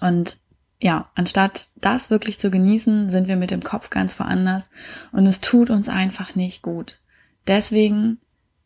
und 0.00 0.38
ja, 0.80 1.10
anstatt 1.14 1.68
das 1.76 2.08
wirklich 2.08 2.38
zu 2.38 2.50
genießen, 2.50 3.10
sind 3.10 3.28
wir 3.28 3.36
mit 3.36 3.50
dem 3.50 3.62
Kopf 3.62 3.90
ganz 3.90 4.18
woanders 4.18 4.70
und 5.12 5.26
es 5.26 5.40
tut 5.40 5.68
uns 5.68 5.88
einfach 5.88 6.34
nicht 6.34 6.62
gut. 6.62 7.00
Deswegen 7.46 8.18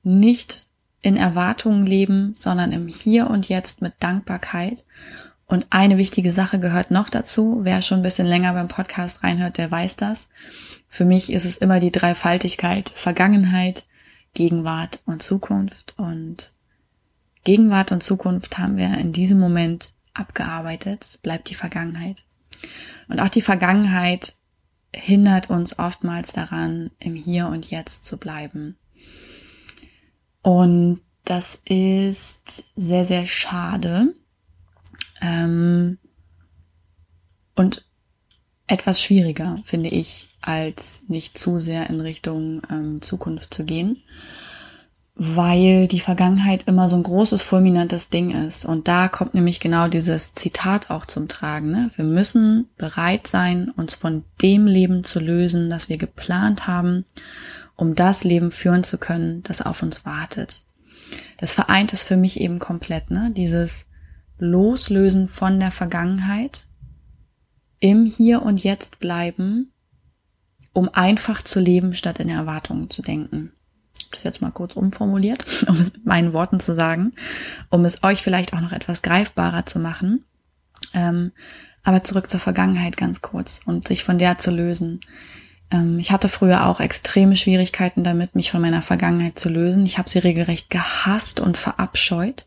nicht 0.04 0.68
in 1.00 1.16
Erwartungen 1.16 1.86
leben, 1.86 2.32
sondern 2.34 2.70
im 2.70 2.86
Hier 2.86 3.28
und 3.28 3.48
Jetzt 3.48 3.82
mit 3.82 3.94
Dankbarkeit 3.98 4.84
und 5.54 5.68
eine 5.70 5.98
wichtige 5.98 6.32
Sache 6.32 6.58
gehört 6.58 6.90
noch 6.90 7.08
dazu. 7.08 7.60
Wer 7.62 7.80
schon 7.80 8.00
ein 8.00 8.02
bisschen 8.02 8.26
länger 8.26 8.52
beim 8.52 8.68
Podcast 8.68 9.22
reinhört, 9.22 9.56
der 9.56 9.70
weiß 9.70 9.96
das. 9.96 10.28
Für 10.88 11.04
mich 11.04 11.32
ist 11.32 11.44
es 11.44 11.56
immer 11.56 11.80
die 11.80 11.92
Dreifaltigkeit 11.92 12.90
Vergangenheit, 12.90 13.84
Gegenwart 14.34 15.00
und 15.06 15.22
Zukunft. 15.22 15.94
Und 15.96 16.52
Gegenwart 17.44 17.92
und 17.92 18.02
Zukunft 18.02 18.58
haben 18.58 18.76
wir 18.76 18.98
in 18.98 19.12
diesem 19.12 19.38
Moment 19.38 19.92
abgearbeitet, 20.12 21.20
bleibt 21.22 21.48
die 21.48 21.54
Vergangenheit. 21.54 22.24
Und 23.08 23.20
auch 23.20 23.28
die 23.28 23.42
Vergangenheit 23.42 24.34
hindert 24.92 25.50
uns 25.50 25.78
oftmals 25.78 26.32
daran, 26.32 26.90
im 26.98 27.14
Hier 27.14 27.46
und 27.46 27.70
Jetzt 27.70 28.04
zu 28.04 28.16
bleiben. 28.16 28.76
Und 30.42 31.00
das 31.24 31.60
ist 31.64 32.72
sehr, 32.74 33.04
sehr 33.04 33.26
schade, 33.28 34.14
ähm, 35.20 35.98
und 37.54 37.84
etwas 38.66 39.00
schwieriger, 39.00 39.60
finde 39.64 39.90
ich, 39.90 40.28
als 40.40 41.04
nicht 41.08 41.38
zu 41.38 41.58
sehr 41.58 41.88
in 41.90 42.00
Richtung 42.00 42.62
ähm, 42.70 43.02
Zukunft 43.02 43.52
zu 43.52 43.64
gehen, 43.64 44.02
weil 45.14 45.86
die 45.86 46.00
Vergangenheit 46.00 46.64
immer 46.64 46.88
so 46.88 46.96
ein 46.96 47.02
großes, 47.02 47.40
fulminantes 47.40 48.08
Ding 48.08 48.30
ist. 48.46 48.64
Und 48.64 48.88
da 48.88 49.08
kommt 49.08 49.34
nämlich 49.34 49.60
genau 49.60 49.88
dieses 49.88 50.32
Zitat 50.32 50.90
auch 50.90 51.06
zum 51.06 51.28
Tragen. 51.28 51.70
Ne? 51.70 51.90
Wir 51.96 52.04
müssen 52.04 52.68
bereit 52.76 53.26
sein, 53.26 53.70
uns 53.70 53.94
von 53.94 54.24
dem 54.42 54.66
Leben 54.66 55.04
zu 55.04 55.20
lösen, 55.20 55.70
das 55.70 55.88
wir 55.88 55.98
geplant 55.98 56.66
haben, 56.66 57.04
um 57.76 57.94
das 57.94 58.24
Leben 58.24 58.50
führen 58.50 58.84
zu 58.84 58.98
können, 58.98 59.42
das 59.44 59.62
auf 59.62 59.82
uns 59.82 60.04
wartet. 60.04 60.62
Das 61.36 61.52
vereint 61.52 61.92
es 61.92 62.02
für 62.02 62.16
mich 62.16 62.40
eben 62.40 62.58
komplett, 62.58 63.10
ne? 63.10 63.30
Dieses 63.36 63.86
Loslösen 64.38 65.28
von 65.28 65.60
der 65.60 65.70
Vergangenheit, 65.70 66.66
im 67.80 68.06
Hier 68.06 68.42
und 68.42 68.62
Jetzt 68.62 68.98
bleiben, 68.98 69.72
um 70.72 70.88
einfach 70.88 71.42
zu 71.42 71.60
leben, 71.60 71.94
statt 71.94 72.18
in 72.18 72.28
Erwartungen 72.28 72.90
zu 72.90 73.02
denken. 73.02 73.52
Das 74.10 74.22
jetzt 74.22 74.40
mal 74.40 74.50
kurz 74.50 74.74
umformuliert, 74.74 75.44
um 75.68 75.76
es 75.76 75.92
mit 75.92 76.06
meinen 76.06 76.32
Worten 76.32 76.60
zu 76.60 76.74
sagen, 76.74 77.12
um 77.70 77.84
es 77.84 78.02
euch 78.02 78.22
vielleicht 78.22 78.54
auch 78.54 78.60
noch 78.60 78.72
etwas 78.72 79.02
greifbarer 79.02 79.66
zu 79.66 79.78
machen. 79.78 80.24
Ähm, 80.92 81.32
aber 81.82 82.02
zurück 82.02 82.30
zur 82.30 82.40
Vergangenheit 82.40 82.96
ganz 82.96 83.20
kurz 83.20 83.60
und 83.66 83.86
sich 83.86 84.04
von 84.04 84.16
der 84.18 84.38
zu 84.38 84.50
lösen. 84.50 85.00
Ähm, 85.70 85.98
ich 85.98 86.10
hatte 86.10 86.28
früher 86.28 86.66
auch 86.66 86.80
extreme 86.80 87.36
Schwierigkeiten 87.36 88.02
damit, 88.02 88.34
mich 88.34 88.50
von 88.50 88.60
meiner 88.60 88.82
Vergangenheit 88.82 89.38
zu 89.38 89.48
lösen. 89.48 89.84
Ich 89.84 89.98
habe 89.98 90.08
sie 90.08 90.18
regelrecht 90.18 90.70
gehasst 90.70 91.40
und 91.40 91.56
verabscheut 91.56 92.46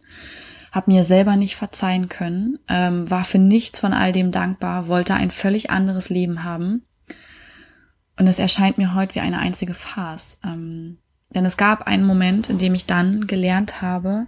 habe 0.72 0.92
mir 0.92 1.04
selber 1.04 1.36
nicht 1.36 1.56
verzeihen 1.56 2.10
können, 2.10 2.60
ähm, 2.68 3.10
war 3.10 3.24
für 3.24 3.40
nichts 3.40 3.80
von 3.80 3.94
all 3.94 4.12
dem 4.12 4.32
dankbar, 4.32 4.88
wollte 4.88 5.14
ein 5.14 5.32
völlig 5.32 5.70
anderes 5.70 6.10
Leben 6.10 6.44
haben. 6.44 6.84
Und 8.20 8.28
es 8.28 8.40
erscheint 8.40 8.78
mir 8.78 8.96
heute 8.96 9.16
wie 9.16 9.20
eine 9.20 9.40
einzige 9.40 9.74
Farce. 9.74 10.40
Ähm, 10.44 10.98
denn 11.30 11.46
es 11.46 11.58
gab 11.58 11.88
einen 11.88 12.06
Moment, 12.06 12.50
in 12.50 12.58
dem 12.58 12.74
ich 12.74 12.86
dann 12.86 13.28
gelernt 13.28 13.82
habe, 13.82 14.28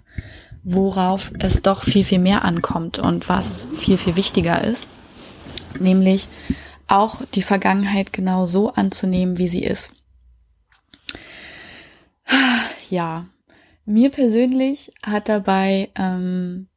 worauf 0.64 1.32
es 1.40 1.62
doch 1.62 1.84
viel, 1.84 2.04
viel 2.04 2.20
mehr 2.20 2.44
ankommt 2.44 3.00
und 3.00 3.30
was 3.30 3.68
viel, 3.74 3.98
viel 3.98 4.16
wichtiger 4.16 4.64
ist. 4.64 4.90
Nämlich 5.80 6.28
auch 6.88 7.22
die 7.34 7.42
Vergangenheit 7.42 8.14
genau 8.14 8.46
so 8.46 8.74
anzunehmen, 8.74 9.38
wie 9.38 9.48
sie 9.48 9.64
ist. 9.64 9.94
Ja, 12.90 13.26
mir 13.90 14.12
persönlich 14.12 14.94
hat 15.04 15.30
dabei 15.30 15.90
ähm, 15.96 16.68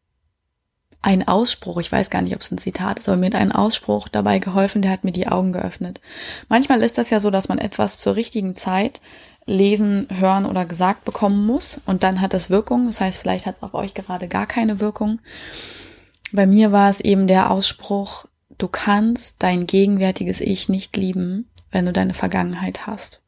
ein 1.03 1.27
Ausspruch, 1.27 1.79
ich 1.79 1.91
weiß 1.91 2.11
gar 2.11 2.23
nicht, 2.23 2.35
ob 2.35 2.41
es 2.41 2.51
ein 2.51 2.59
Zitat 2.59 3.01
ist, 3.01 3.09
aber 3.09 3.19
mir 3.19 3.27
hat 3.27 3.35
ein 3.35 3.53
Ausspruch 3.53 4.09
dabei 4.09 4.39
geholfen, 4.39 4.83
der 4.83 4.93
hat 4.93 5.05
mir 5.05 5.13
die 5.13 5.27
Augen 5.29 5.53
geöffnet. 5.53 6.01
Manchmal 6.49 6.83
ist 6.83 6.97
das 6.97 7.11
ja 7.11 7.21
so, 7.21 7.31
dass 7.31 7.49
man 7.49 7.59
etwas 7.59 7.99
zur 7.99 8.17
richtigen 8.17 8.57
Zeit 8.57 9.01
lesen, 9.45 10.07
hören 10.11 10.47
oder 10.47 10.65
gesagt 10.65 11.05
bekommen 11.05 11.45
muss 11.45 11.81
und 11.87 12.05
dann 12.05 12.21
hat 12.21 12.33
das 12.33 12.51
Wirkung. 12.51 12.87
Das 12.87 13.01
heißt, 13.01 13.21
vielleicht 13.21 13.47
hat 13.47 13.57
es 13.57 13.63
auf 13.63 13.75
euch 13.75 13.95
gerade 13.95 14.29
gar 14.29 14.47
keine 14.47 14.81
Wirkung. 14.81 15.21
Bei 16.33 16.47
mir 16.47 16.73
war 16.73 16.89
es 16.89 17.01
eben 17.01 17.27
der 17.27 17.51
Ausspruch, 17.51 18.27
du 18.57 18.69
kannst 18.69 19.43
dein 19.43 19.67
gegenwärtiges 19.67 20.41
Ich 20.41 20.69
nicht 20.69 20.97
lieben, 20.97 21.51
wenn 21.73 21.85
du 21.85 21.93
deine 21.93 22.15
Vergangenheit 22.15 22.87
hast. 22.87 23.23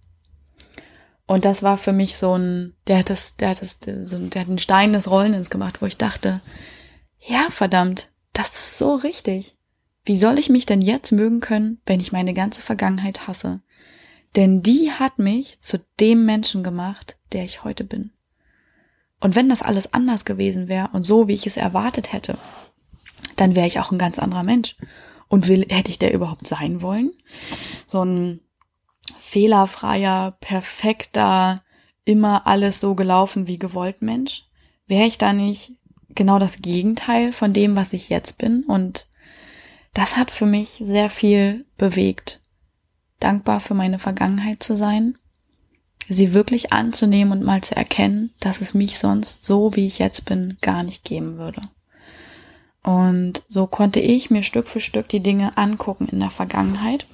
Und 1.26 1.44
das 1.44 1.62
war 1.62 1.78
für 1.78 1.92
mich 1.92 2.16
so 2.16 2.37
ein, 2.37 2.74
der 2.87 2.98
hat 2.98 3.10
das, 3.10 3.37
der 3.37 3.50
hat 3.50 3.62
das, 3.62 3.78
so, 4.04 4.18
der 4.18 4.42
hat 4.42 4.48
einen 4.48 4.58
Stein 4.58 4.92
des 4.92 5.10
Rollens 5.10 5.48
gemacht, 5.48 5.80
wo 5.80 5.87
ich 5.87 5.96
dachte, 5.96 6.42
ja, 7.18 7.46
verdammt, 7.48 8.10
das 8.32 8.48
ist 8.50 8.78
so 8.78 8.94
richtig. 8.94 9.56
Wie 10.04 10.16
soll 10.16 10.38
ich 10.38 10.50
mich 10.50 10.66
denn 10.66 10.82
jetzt 10.82 11.12
mögen 11.12 11.40
können, 11.40 11.80
wenn 11.87 12.00
ich 12.00 12.12
meine 12.12 12.34
ganze 12.34 12.60
Vergangenheit 12.60 13.26
hasse? 13.26 13.62
Denn 14.37 14.62
die 14.62 14.90
hat 14.90 15.18
mich 15.18 15.60
zu 15.60 15.80
dem 16.00 16.26
Menschen 16.26 16.62
gemacht, 16.62 17.16
der 17.32 17.44
ich 17.44 17.64
heute 17.64 17.84
bin. 17.84 18.10
Und 19.20 19.37
wenn 19.37 19.48
das 19.48 19.62
alles 19.62 19.94
anders 19.94 20.26
gewesen 20.26 20.68
wäre 20.68 20.90
und 20.92 21.04
so, 21.04 21.28
wie 21.28 21.34
ich 21.34 21.46
es 21.46 21.56
erwartet 21.56 22.12
hätte, 22.12 22.37
dann 23.37 23.56
wäre 23.56 23.66
ich 23.66 23.80
auch 23.80 23.90
ein 23.90 23.98
ganz 23.98 24.18
anderer 24.18 24.42
Mensch. 24.42 24.76
Und 25.28 25.48
will, 25.48 25.64
hätte 25.70 25.90
ich 25.90 25.98
der 25.98 26.12
überhaupt 26.12 26.46
sein 26.46 26.82
wollen? 26.82 27.12
So 27.87 28.04
ein 28.04 28.40
fehlerfreier, 29.24 30.37
perfekter, 30.40 31.62
immer 32.04 32.46
alles 32.46 32.80
so 32.80 32.94
gelaufen 32.94 33.46
wie 33.46 33.58
gewollt 33.58 34.02
Mensch? 34.02 34.44
Wäre 34.87 35.06
ich 35.06 35.18
da 35.18 35.32
nicht 35.32 35.72
genau 36.10 36.38
das 36.38 36.58
Gegenteil 36.58 37.32
von 37.32 37.52
dem, 37.52 37.74
was 37.74 37.94
ich 37.94 38.10
jetzt 38.10 38.38
bin? 38.38 38.64
Und 38.64 39.08
das 39.94 40.16
hat 40.16 40.30
für 40.30 40.46
mich 40.46 40.78
sehr 40.80 41.08
viel 41.08 41.64
bewegt. 41.78 42.42
Dankbar 43.18 43.60
für 43.60 43.74
meine 43.74 43.98
Vergangenheit 43.98 44.62
zu 44.62 44.76
sein, 44.76 45.16
sie 46.08 46.34
wirklich 46.34 46.72
anzunehmen 46.72 47.32
und 47.32 47.44
mal 47.44 47.62
zu 47.62 47.74
erkennen, 47.74 48.34
dass 48.40 48.60
es 48.60 48.74
mich 48.74 48.98
sonst 48.98 49.42
so, 49.42 49.74
wie 49.74 49.87
ich 49.87 49.98
jetzt 49.98 50.26
bin, 50.26 50.58
gar 50.60 50.82
nicht 50.82 51.02
geben 51.02 51.38
würde. 51.38 51.62
Und 52.82 53.42
so 53.48 53.66
konnte 53.66 54.00
ich 54.00 54.30
mir 54.30 54.42
Stück 54.42 54.68
für 54.68 54.80
Stück 54.80 55.08
die 55.08 55.20
Dinge 55.20 55.56
angucken 55.56 56.08
in 56.08 56.20
der 56.20 56.30
Vergangenheit 56.30 57.06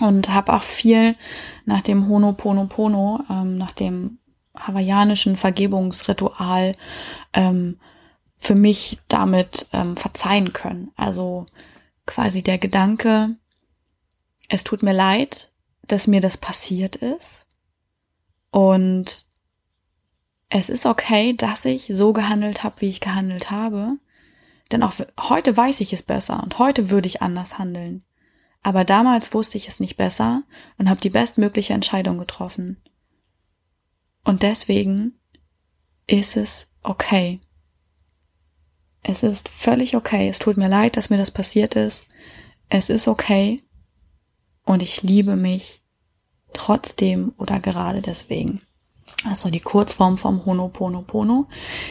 und 0.00 0.28
habe 0.28 0.52
auch 0.52 0.62
viel 0.62 1.16
nach 1.64 1.82
dem 1.82 2.08
Honoponopono, 2.08 3.20
ähm, 3.30 3.56
nach 3.58 3.72
dem 3.72 4.18
hawaiianischen 4.56 5.36
Vergebungsritual 5.36 6.76
ähm, 7.32 7.78
für 8.36 8.54
mich 8.54 8.98
damit 9.08 9.68
ähm, 9.72 9.96
verzeihen 9.96 10.52
können. 10.52 10.90
Also 10.96 11.46
quasi 12.06 12.42
der 12.42 12.58
Gedanke, 12.58 13.36
es 14.48 14.64
tut 14.64 14.82
mir 14.82 14.92
leid, 14.92 15.50
dass 15.86 16.06
mir 16.06 16.20
das 16.20 16.36
passiert 16.36 16.96
ist 16.96 17.46
und 18.50 19.26
es 20.48 20.68
ist 20.68 20.86
okay, 20.86 21.34
dass 21.34 21.64
ich 21.64 21.90
so 21.92 22.12
gehandelt 22.12 22.62
habe, 22.62 22.80
wie 22.80 22.88
ich 22.88 23.00
gehandelt 23.00 23.50
habe. 23.50 23.98
Denn 24.70 24.82
auch 24.82 24.94
heute 25.18 25.56
weiß 25.56 25.80
ich 25.80 25.92
es 25.92 26.02
besser 26.02 26.40
und 26.42 26.58
heute 26.58 26.90
würde 26.90 27.08
ich 27.08 27.22
anders 27.22 27.58
handeln. 27.58 28.04
Aber 28.64 28.84
damals 28.84 29.34
wusste 29.34 29.58
ich 29.58 29.68
es 29.68 29.78
nicht 29.78 29.96
besser 29.96 30.42
und 30.78 30.88
habe 30.88 30.98
die 30.98 31.10
bestmögliche 31.10 31.74
Entscheidung 31.74 32.16
getroffen. 32.16 32.78
Und 34.24 34.42
deswegen 34.42 35.12
ist 36.06 36.38
es 36.38 36.66
okay. 36.82 37.40
Es 39.02 39.22
ist 39.22 39.50
völlig 39.50 39.96
okay. 39.96 40.30
Es 40.30 40.38
tut 40.38 40.56
mir 40.56 40.68
leid, 40.68 40.96
dass 40.96 41.10
mir 41.10 41.18
das 41.18 41.30
passiert 41.30 41.76
ist. 41.76 42.06
Es 42.70 42.88
ist 42.88 43.06
okay. 43.06 43.62
Und 44.64 44.82
ich 44.82 45.02
liebe 45.02 45.36
mich 45.36 45.82
trotzdem 46.54 47.34
oder 47.36 47.60
gerade 47.60 48.00
deswegen. 48.00 48.62
Also 49.26 49.50
die 49.50 49.60
Kurzform 49.60 50.18
vom 50.18 50.44
Honoponopono. 50.44 51.48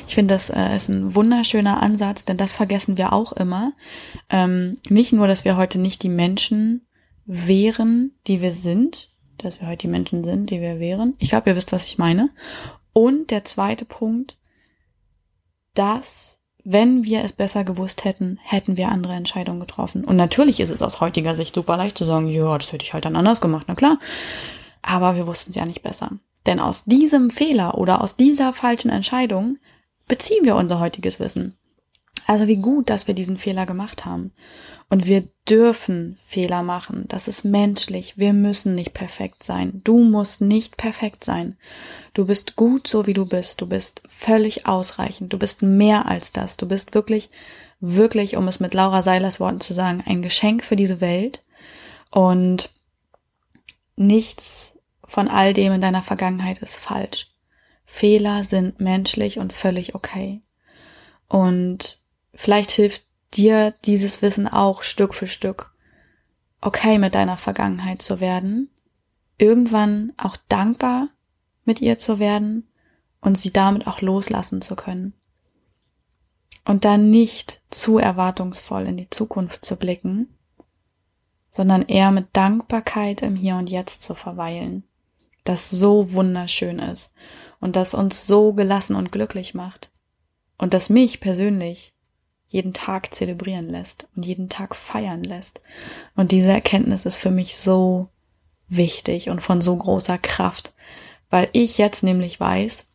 Ich 0.08 0.16
finde, 0.16 0.36
das 0.36 0.50
äh, 0.50 0.76
ist 0.76 0.90
ein 0.90 1.16
wunderschöner 1.16 1.82
Ansatz, 1.82 2.26
denn 2.26 2.38
das 2.38 2.54
vergessen 2.54 2.98
wir 2.98 3.14
auch 3.14 3.32
immer. 3.32 3.74
Ähm, 4.30 4.78
nicht 4.90 5.14
nur, 5.14 5.28
dass 5.28 5.46
wir 5.46 5.58
heute 5.58 5.80
nicht 5.80 6.04
die 6.04 6.10
Menschen 6.10 6.88
wären, 7.26 8.12
die 8.28 8.42
wir 8.42 8.54
sind, 8.54 9.12
dass 9.38 9.60
wir 9.60 9.68
heute 9.68 9.88
die 9.88 9.92
Menschen 9.92 10.24
sind, 10.24 10.50
die 10.50 10.62
wir 10.62 10.80
wären. 10.80 11.16
Ich 11.18 11.30
glaube, 11.30 11.50
ihr 11.50 11.56
wisst, 11.56 11.72
was 11.72 11.86
ich 11.86 11.98
meine. 11.98 12.30
Und 12.94 13.32
der 13.32 13.46
zweite 13.46 13.86
Punkt, 13.86 14.38
dass 15.74 16.40
wenn 16.64 17.04
wir 17.04 17.24
es 17.24 17.34
besser 17.34 17.64
gewusst 17.64 18.06
hätten, 18.06 18.40
hätten 18.42 18.78
wir 18.78 18.90
andere 18.90 19.14
Entscheidungen 19.14 19.60
getroffen. 19.60 20.06
Und 20.06 20.16
natürlich 20.16 20.60
ist 20.60 20.70
es 20.70 20.82
aus 20.82 21.02
heutiger 21.02 21.36
Sicht 21.36 21.56
super 21.56 21.76
leicht 21.78 21.98
zu 21.98 22.06
sagen, 22.06 22.28
ja, 22.28 22.58
das 22.58 22.72
hätte 22.72 22.86
ich 22.86 22.94
halt 22.94 23.06
dann 23.06 23.16
anders 23.16 23.42
gemacht, 23.42 23.66
na 23.68 23.76
klar. 23.76 24.00
Aber 24.82 25.16
wir 25.16 25.28
wussten 25.28 25.50
es 25.50 25.56
ja 25.56 25.66
nicht 25.66 25.82
besser. 25.82 26.12
Denn 26.46 26.60
aus 26.60 26.86
diesem 26.86 27.30
Fehler 27.30 27.78
oder 27.78 28.02
aus 28.02 28.18
dieser 28.18 28.54
falschen 28.54 28.90
Entscheidung 28.90 29.58
beziehen 30.08 30.44
wir 30.44 30.56
unser 30.56 30.80
heutiges 30.80 31.20
Wissen. 31.20 31.58
Also 32.26 32.48
wie 32.48 32.58
gut, 32.58 32.90
dass 32.90 33.08
wir 33.08 33.14
diesen 33.14 33.38
Fehler 33.38 33.66
gemacht 33.66 34.06
haben. 34.06 34.32
Und 34.90 35.06
wir 35.06 35.28
dürfen 35.50 36.18
Fehler 36.26 36.62
machen. 36.62 37.06
Das 37.08 37.28
ist 37.28 37.44
menschlich. 37.44 38.18
Wir 38.18 38.32
müssen 38.32 38.76
nicht 38.76 38.94
perfekt 38.94 39.44
sein. 39.44 39.82
Du 39.84 40.00
musst 40.04 40.40
nicht 40.40 40.78
perfekt 40.78 41.24
sein. 41.24 41.58
Du 42.14 42.26
bist 42.26 42.56
gut 42.56 42.88
so, 42.88 43.08
wie 43.08 43.14
du 43.14 43.26
bist. 43.26 43.60
Du 43.60 43.68
bist 43.68 44.02
völlig 44.08 44.68
ausreichend. 44.68 45.34
Du 45.34 45.40
bist 45.40 45.64
mehr 45.64 46.06
als 46.06 46.32
das. 46.32 46.58
Du 46.58 46.68
bist 46.68 46.94
wirklich, 46.94 47.30
wirklich, 47.80 48.38
um 48.38 48.48
es 48.48 48.60
mit 48.60 48.74
Laura 48.74 49.02
Seilers 49.02 49.40
Worten 49.40 49.62
zu 49.62 49.74
sagen, 49.74 50.04
ein 50.06 50.22
Geschenk 50.22 50.64
für 50.64 50.76
diese 50.76 51.02
Welt. 51.02 51.44
Und 52.12 52.70
nichts 53.96 54.73
von 55.14 55.28
all 55.28 55.54
dem 55.54 55.74
in 55.74 55.80
deiner 55.80 56.02
Vergangenheit 56.02 56.58
ist 56.58 56.78
falsch. 56.78 57.28
Fehler 57.86 58.44
sind 58.44 58.80
menschlich 58.80 59.38
und 59.38 59.54
völlig 59.54 59.94
okay. 59.94 60.42
Und 61.28 62.00
vielleicht 62.34 62.72
hilft 62.72 63.04
dir 63.36 63.76
dieses 63.86 64.24
Wissen 64.24 64.48
auch 64.48 64.82
Stück 64.82 65.14
für 65.14 65.28
Stück 65.28 65.72
okay 66.62 66.98
mit 66.98 67.14
deiner 67.14 67.38
Vergangenheit 67.38 68.02
zu 68.02 68.22
werden, 68.22 68.72
irgendwann 69.38 70.14
auch 70.18 70.36
dankbar 70.50 71.10
mit 71.64 71.80
ihr 71.80 72.00
zu 72.00 72.18
werden 72.18 72.68
und 73.22 73.38
sie 73.38 73.54
damit 73.54 73.86
auch 73.86 74.02
loslassen 74.02 74.64
zu 74.64 74.76
können. 74.76 75.14
Und 76.66 76.86
dann 76.86 77.12
nicht 77.12 77.62
zu 77.70 78.00
erwartungsvoll 78.00 78.88
in 78.88 78.98
die 78.98 79.12
Zukunft 79.12 79.64
zu 79.64 79.76
blicken, 79.76 80.36
sondern 81.52 81.84
eher 81.84 82.10
mit 82.10 82.30
Dankbarkeit 82.34 83.22
im 83.22 83.36
Hier 83.36 83.58
und 83.58 83.70
Jetzt 83.70 84.02
zu 84.02 84.16
verweilen 84.16 84.86
das 85.44 85.70
so 85.70 86.14
wunderschön 86.14 86.80
ist 86.80 87.12
und 87.60 87.76
das 87.76 87.94
uns 87.94 88.26
so 88.26 88.54
gelassen 88.54 88.96
und 88.96 89.12
glücklich 89.12 89.54
macht 89.54 89.92
und 90.58 90.74
das 90.74 90.90
mich 90.90 91.20
persönlich 91.20 91.94
jeden 92.48 92.74
Tag 92.74 93.14
zelebrieren 93.14 93.68
lässt 93.68 94.08
und 94.16 94.26
jeden 94.26 94.48
Tag 94.48 94.76
feiern 94.76 95.24
lässt. 95.24 95.60
Und 96.16 96.32
diese 96.32 96.52
Erkenntnis 96.52 97.06
ist 97.06 97.18
für 97.18 97.32
mich 97.32 97.58
so 97.58 98.10
wichtig 98.68 99.30
und 99.30 99.42
von 99.42 99.62
so 99.62 99.76
großer 99.76 100.18
Kraft, 100.20 100.74
weil 101.30 101.50
ich 101.52 101.78
jetzt 101.78 102.04
nämlich 102.04 102.40
weiß 102.40 102.88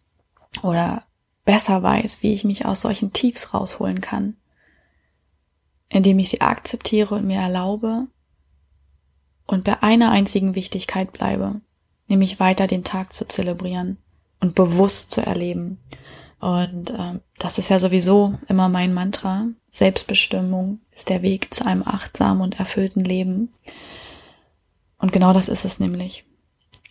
oder 0.63 1.03
besser 1.45 1.83
weiß, 1.83 2.23
wie 2.23 2.33
ich 2.33 2.45
mich 2.45 2.67
aus 2.67 2.83
solchen 2.83 3.13
Tiefs 3.13 3.53
rausholen 3.53 4.01
kann, 4.01 4.37
indem 5.89 6.19
ich 6.19 6.29
sie 6.29 6.41
akzeptiere 6.41 7.17
und 7.17 7.27
mir 7.27 7.41
erlaube 7.41 8.07
und 9.47 9.65
bei 9.65 9.83
einer 9.83 10.11
einzigen 10.11 10.55
Wichtigkeit 10.55 11.13
bleibe, 11.13 11.61
nämlich 12.09 12.41
weiter 12.41 12.67
den 12.67 12.85
Tag 12.85 13.13
zu 13.13 13.27
zelebrieren 13.27 13.99
und 14.41 14.55
bewusst 14.55 15.11
zu 15.11 15.21
erleben. 15.21 15.79
Und 16.41 16.91
äh, 16.91 17.21
das 17.39 17.59
ist 17.59 17.69
ja 17.69 17.79
sowieso 17.81 18.39
immer 18.49 18.69
mein 18.69 18.95
Mantra. 18.95 19.47
Selbstbestimmung 19.71 20.81
ist 20.95 21.09
der 21.09 21.23
Weg 21.23 21.53
zu 21.53 21.67
einem 21.67 21.83
achtsamen 21.85 22.43
und 22.43 22.59
erfüllten 22.59 23.01
Leben. 23.01 23.53
Und 24.99 25.13
genau 25.13 25.33
das 25.33 25.49
ist 25.49 25.65
es 25.65 25.79
nämlich. 25.79 26.25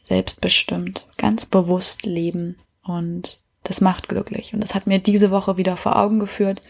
Selbstbestimmt, 0.02 1.08
ganz 1.18 1.46
bewusst 1.46 2.06
leben. 2.06 2.56
Und 2.84 3.42
das 3.64 3.82
macht 3.82 4.08
glücklich. 4.08 4.54
Und 4.54 4.62
das 4.62 4.76
hat 4.76 4.88
mir 4.88 5.00
diese 5.00 5.32
Woche 5.32 5.58
wieder 5.58 5.76
vor 5.76 5.98
Augen 5.98 6.20
geführt. 6.20 6.62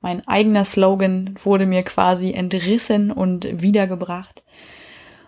Mein 0.00 0.26
eigener 0.28 0.64
Slogan 0.64 1.34
wurde 1.42 1.66
mir 1.66 1.82
quasi 1.82 2.32
entrissen 2.32 3.10
und 3.10 3.48
wiedergebracht. 3.60 4.44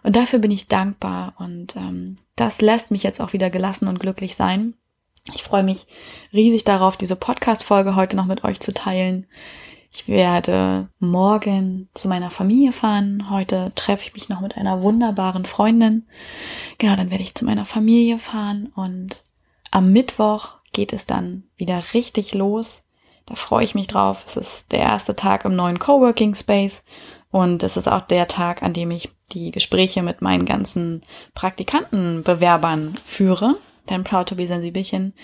Und 0.08 0.16
dafür 0.16 0.38
bin 0.38 0.50
ich 0.50 0.68
dankbar 0.68 1.34
und 1.36 1.76
ähm, 1.76 2.16
das 2.34 2.62
lässt 2.62 2.90
mich 2.90 3.02
jetzt 3.02 3.20
auch 3.20 3.34
wieder 3.34 3.50
gelassen 3.50 3.88
und 3.88 4.00
glücklich 4.00 4.36
sein. 4.36 4.74
Ich 5.34 5.42
freue 5.42 5.62
mich 5.62 5.86
riesig 6.32 6.64
darauf, 6.64 6.96
diese 6.96 7.14
Podcast-Folge 7.14 7.94
heute 7.94 8.16
noch 8.16 8.24
mit 8.24 8.42
euch 8.42 8.58
zu 8.58 8.72
teilen. 8.72 9.26
Ich 9.92 10.08
werde 10.08 10.88
morgen 10.98 11.90
zu 11.92 12.08
meiner 12.08 12.30
Familie 12.30 12.72
fahren. 12.72 13.28
Heute 13.28 13.70
treffe 13.74 14.04
ich 14.06 14.14
mich 14.14 14.30
noch 14.30 14.40
mit 14.40 14.56
einer 14.56 14.80
wunderbaren 14.80 15.44
Freundin. 15.44 16.06
Genau, 16.78 16.96
dann 16.96 17.10
werde 17.10 17.24
ich 17.24 17.34
zu 17.34 17.44
meiner 17.44 17.66
Familie 17.66 18.16
fahren 18.16 18.72
und 18.74 19.24
am 19.70 19.92
Mittwoch 19.92 20.54
geht 20.72 20.94
es 20.94 21.04
dann 21.04 21.42
wieder 21.58 21.82
richtig 21.92 22.32
los. 22.32 22.84
Da 23.26 23.34
freue 23.34 23.64
ich 23.64 23.74
mich 23.74 23.88
drauf. 23.88 24.24
Es 24.26 24.38
ist 24.38 24.72
der 24.72 24.80
erste 24.80 25.14
Tag 25.14 25.44
im 25.44 25.54
neuen 25.54 25.78
Coworking 25.78 26.34
Space 26.34 26.82
und 27.30 27.62
es 27.62 27.76
ist 27.76 27.88
auch 27.88 28.00
der 28.00 28.26
Tag, 28.28 28.62
an 28.62 28.72
dem 28.72 28.90
ich 28.90 29.10
die 29.32 29.50
Gespräche 29.50 30.02
mit 30.02 30.22
meinen 30.22 30.46
ganzen 30.46 31.02
Praktikantenbewerbern 31.34 32.96
führe. 33.04 33.56
Denn 33.90 34.04
Proud 34.04 34.28
to 34.28 34.34
be 34.34 34.46
Sensibelchen 34.46 35.14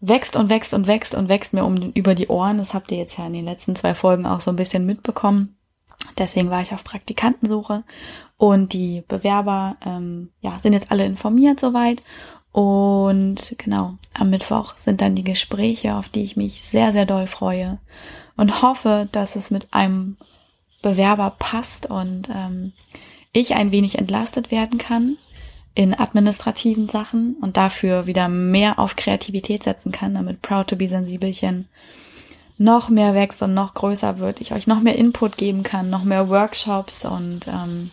wächst 0.00 0.36
und 0.36 0.50
wächst 0.50 0.74
und 0.74 0.86
wächst 0.86 1.14
und 1.14 1.28
wächst 1.28 1.52
mir 1.52 1.64
um 1.64 1.92
über 1.92 2.14
die 2.14 2.28
Ohren. 2.28 2.58
Das 2.58 2.74
habt 2.74 2.90
ihr 2.90 2.98
jetzt 2.98 3.18
ja 3.18 3.26
in 3.26 3.32
den 3.32 3.44
letzten 3.44 3.76
zwei 3.76 3.94
Folgen 3.94 4.26
auch 4.26 4.40
so 4.40 4.50
ein 4.50 4.56
bisschen 4.56 4.86
mitbekommen. 4.86 5.56
Deswegen 6.16 6.50
war 6.50 6.60
ich 6.60 6.72
auf 6.72 6.84
Praktikantensuche 6.84 7.84
und 8.36 8.72
die 8.72 9.04
Bewerber 9.06 9.76
ähm, 9.84 10.30
ja, 10.40 10.58
sind 10.60 10.72
jetzt 10.72 10.90
alle 10.90 11.04
informiert 11.04 11.60
soweit. 11.60 12.02
Und 12.50 13.54
genau, 13.58 13.94
am 14.14 14.30
Mittwoch 14.30 14.76
sind 14.76 15.00
dann 15.00 15.14
die 15.14 15.24
Gespräche, 15.24 15.94
auf 15.94 16.08
die 16.08 16.24
ich 16.24 16.36
mich 16.36 16.62
sehr, 16.62 16.92
sehr 16.92 17.06
doll 17.06 17.26
freue 17.26 17.78
und 18.36 18.62
hoffe, 18.62 19.08
dass 19.12 19.36
es 19.36 19.50
mit 19.50 19.68
einem 19.72 20.16
Bewerber 20.82 21.34
passt 21.38 21.86
und 21.86 22.28
ähm, 22.28 22.72
ich 23.32 23.54
ein 23.54 23.72
wenig 23.72 23.98
entlastet 23.98 24.50
werden 24.50 24.78
kann 24.78 25.16
in 25.74 25.98
administrativen 25.98 26.88
Sachen 26.88 27.36
und 27.40 27.56
dafür 27.56 28.06
wieder 28.06 28.28
mehr 28.28 28.78
auf 28.78 28.96
Kreativität 28.96 29.62
setzen 29.62 29.92
kann, 29.92 30.14
damit 30.14 30.42
Proud 30.42 30.68
to 30.68 30.76
be 30.76 30.88
Sensibelchen 30.88 31.68
noch 32.56 32.88
mehr 32.88 33.14
wächst 33.14 33.42
und 33.42 33.54
noch 33.54 33.74
größer 33.74 34.18
wird, 34.18 34.40
ich 34.40 34.52
euch 34.52 34.66
noch 34.66 34.80
mehr 34.80 34.96
Input 34.96 35.36
geben 35.36 35.62
kann, 35.62 35.90
noch 35.90 36.02
mehr 36.02 36.28
Workshops 36.28 37.04
und 37.04 37.46
ähm, 37.46 37.92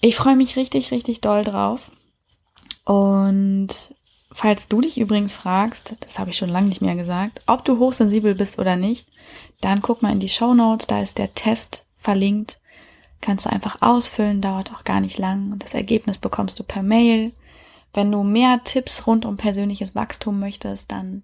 ich 0.00 0.16
freue 0.16 0.36
mich 0.36 0.56
richtig, 0.56 0.90
richtig 0.90 1.20
doll 1.20 1.44
drauf. 1.44 1.90
Und 2.84 3.94
falls 4.34 4.68
du 4.68 4.82
dich 4.82 4.98
übrigens 4.98 5.32
fragst, 5.32 5.96
das 6.00 6.18
habe 6.18 6.30
ich 6.30 6.36
schon 6.36 6.50
lange 6.50 6.68
nicht 6.68 6.82
mehr 6.82 6.96
gesagt, 6.96 7.40
ob 7.46 7.64
du 7.64 7.78
hochsensibel 7.78 8.34
bist 8.34 8.58
oder 8.58 8.76
nicht, 8.76 9.08
dann 9.62 9.80
guck 9.80 10.02
mal 10.02 10.12
in 10.12 10.20
die 10.20 10.28
Show 10.28 10.52
Notes, 10.52 10.86
da 10.86 11.00
ist 11.00 11.16
der 11.16 11.32
Test 11.32 11.86
verlinkt 11.96 12.58
kannst 13.24 13.46
du 13.46 13.50
einfach 13.50 13.78
ausfüllen, 13.80 14.42
dauert 14.42 14.72
auch 14.72 14.84
gar 14.84 15.00
nicht 15.00 15.18
lang. 15.18 15.58
Das 15.58 15.72
Ergebnis 15.72 16.18
bekommst 16.18 16.58
du 16.58 16.62
per 16.62 16.82
Mail. 16.82 17.32
Wenn 17.94 18.12
du 18.12 18.22
mehr 18.22 18.60
Tipps 18.64 19.06
rund 19.06 19.24
um 19.24 19.38
persönliches 19.38 19.94
Wachstum 19.94 20.38
möchtest, 20.38 20.92
dann 20.92 21.22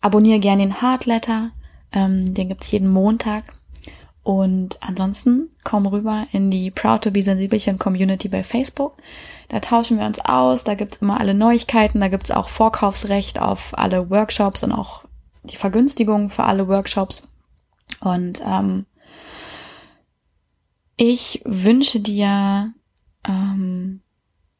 abonniere 0.00 0.40
gerne 0.40 0.62
den 0.64 0.82
Hardletter. 0.82 1.52
Ähm, 1.92 2.34
den 2.34 2.48
gibt's 2.48 2.72
jeden 2.72 2.88
Montag. 2.88 3.54
Und 4.26 4.82
ansonsten 4.82 5.50
komm 5.62 5.86
rüber 5.86 6.26
in 6.32 6.50
die 6.50 6.72
Proud 6.72 7.04
to 7.04 7.12
be 7.12 7.22
Sensibelchen 7.22 7.78
Community 7.78 8.26
bei 8.26 8.42
Facebook. 8.42 8.96
Da 9.46 9.60
tauschen 9.60 10.00
wir 10.00 10.04
uns 10.04 10.18
aus, 10.18 10.64
da 10.64 10.74
gibt's 10.74 10.96
immer 10.96 11.20
alle 11.20 11.32
Neuigkeiten, 11.32 12.00
da 12.00 12.08
gibt's 12.08 12.32
auch 12.32 12.48
Vorkaufsrecht 12.48 13.38
auf 13.38 13.78
alle 13.78 14.10
Workshops 14.10 14.64
und 14.64 14.72
auch 14.72 15.04
die 15.44 15.54
Vergünstigung 15.54 16.28
für 16.28 16.42
alle 16.42 16.66
Workshops. 16.66 17.28
Und 18.00 18.42
ähm, 18.44 18.86
ich 20.96 21.40
wünsche 21.44 22.00
dir 22.00 22.72
ähm, 23.28 24.00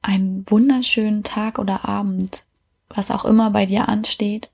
einen 0.00 0.44
wunderschönen 0.48 1.24
Tag 1.24 1.58
oder 1.58 1.88
Abend, 1.88 2.46
was 2.88 3.10
auch 3.10 3.24
immer 3.24 3.50
bei 3.50 3.66
dir 3.66 3.88
ansteht, 3.88 4.52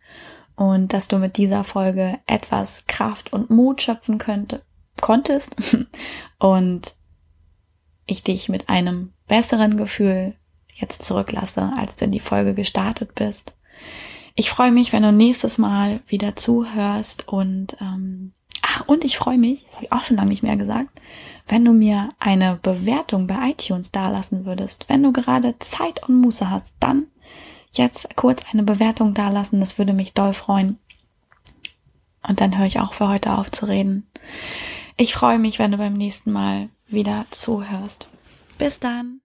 und 0.57 0.95
dass 0.95 1.07
du 1.07 1.19
mit 1.19 1.37
dieser 1.37 1.65
Folge 1.65 2.19
etwas 2.27 2.87
Kraft 2.87 3.35
und 3.35 3.51
Mut 3.51 3.83
schöpfen 3.83 4.17
könnte, 4.17 4.63
konntest 5.03 5.55
und 6.39 6.95
ich 8.07 8.23
dich 8.23 8.49
mit 8.49 8.71
einem 8.71 9.13
besseren 9.29 9.77
Gefühl 9.77 10.35
jetzt 10.75 11.05
zurücklasse, 11.05 11.73
als 11.77 11.97
du 11.97 12.07
in 12.07 12.11
die 12.11 12.21
Folge 12.21 12.55
gestartet 12.55 13.15
bist. 13.15 13.55
Ich 14.35 14.49
freue 14.49 14.73
mich, 14.73 14.93
wenn 14.95 15.03
du 15.03 15.13
nächstes 15.13 15.59
Mal 15.59 16.01
wieder 16.07 16.35
zuhörst 16.37 17.29
und 17.29 17.77
ähm, 17.81 18.33
ach 18.63 18.89
und 18.89 19.05
ich 19.05 19.19
freue 19.19 19.37
mich, 19.37 19.67
das 19.67 19.75
habe 19.77 19.85
ich 19.85 19.93
auch 19.93 20.05
schon 20.05 20.17
lange 20.17 20.31
nicht 20.31 20.43
mehr 20.43 20.57
gesagt, 20.57 21.01
wenn 21.49 21.65
du 21.65 21.73
mir 21.73 22.11
eine 22.19 22.59
Bewertung 22.63 23.27
bei 23.27 23.51
iTunes 23.51 23.91
dalassen 23.91 24.47
würdest. 24.47 24.87
Wenn 24.89 25.03
du 25.03 25.13
gerade 25.13 25.59
Zeit 25.59 26.09
und 26.09 26.21
Muße 26.21 26.49
hast, 26.49 26.75
dann 26.81 27.09
jetzt 27.73 28.17
kurz 28.17 28.43
eine 28.53 28.63
Bewertung 28.63 29.15
dalassen. 29.15 29.61
Das 29.61 29.79
würde 29.79 29.93
mich 29.93 30.15
doll 30.15 30.33
freuen. 30.33 30.79
Und 32.27 32.41
dann 32.41 32.57
höre 32.57 32.67
ich 32.67 32.81
auch 32.81 32.95
für 32.95 33.09
heute 33.09 33.33
auf 33.33 33.51
zu 33.51 33.67
reden. 33.67 34.07
Ich 34.97 35.15
freue 35.15 35.39
mich, 35.39 35.59
wenn 35.59 35.73
du 35.73 35.79
beim 35.79 35.95
nächsten 35.95 36.33
Mal 36.33 36.69
wieder 36.87 37.27
zuhörst. 37.31 38.09
Bis 38.59 38.79
dann. 38.79 39.22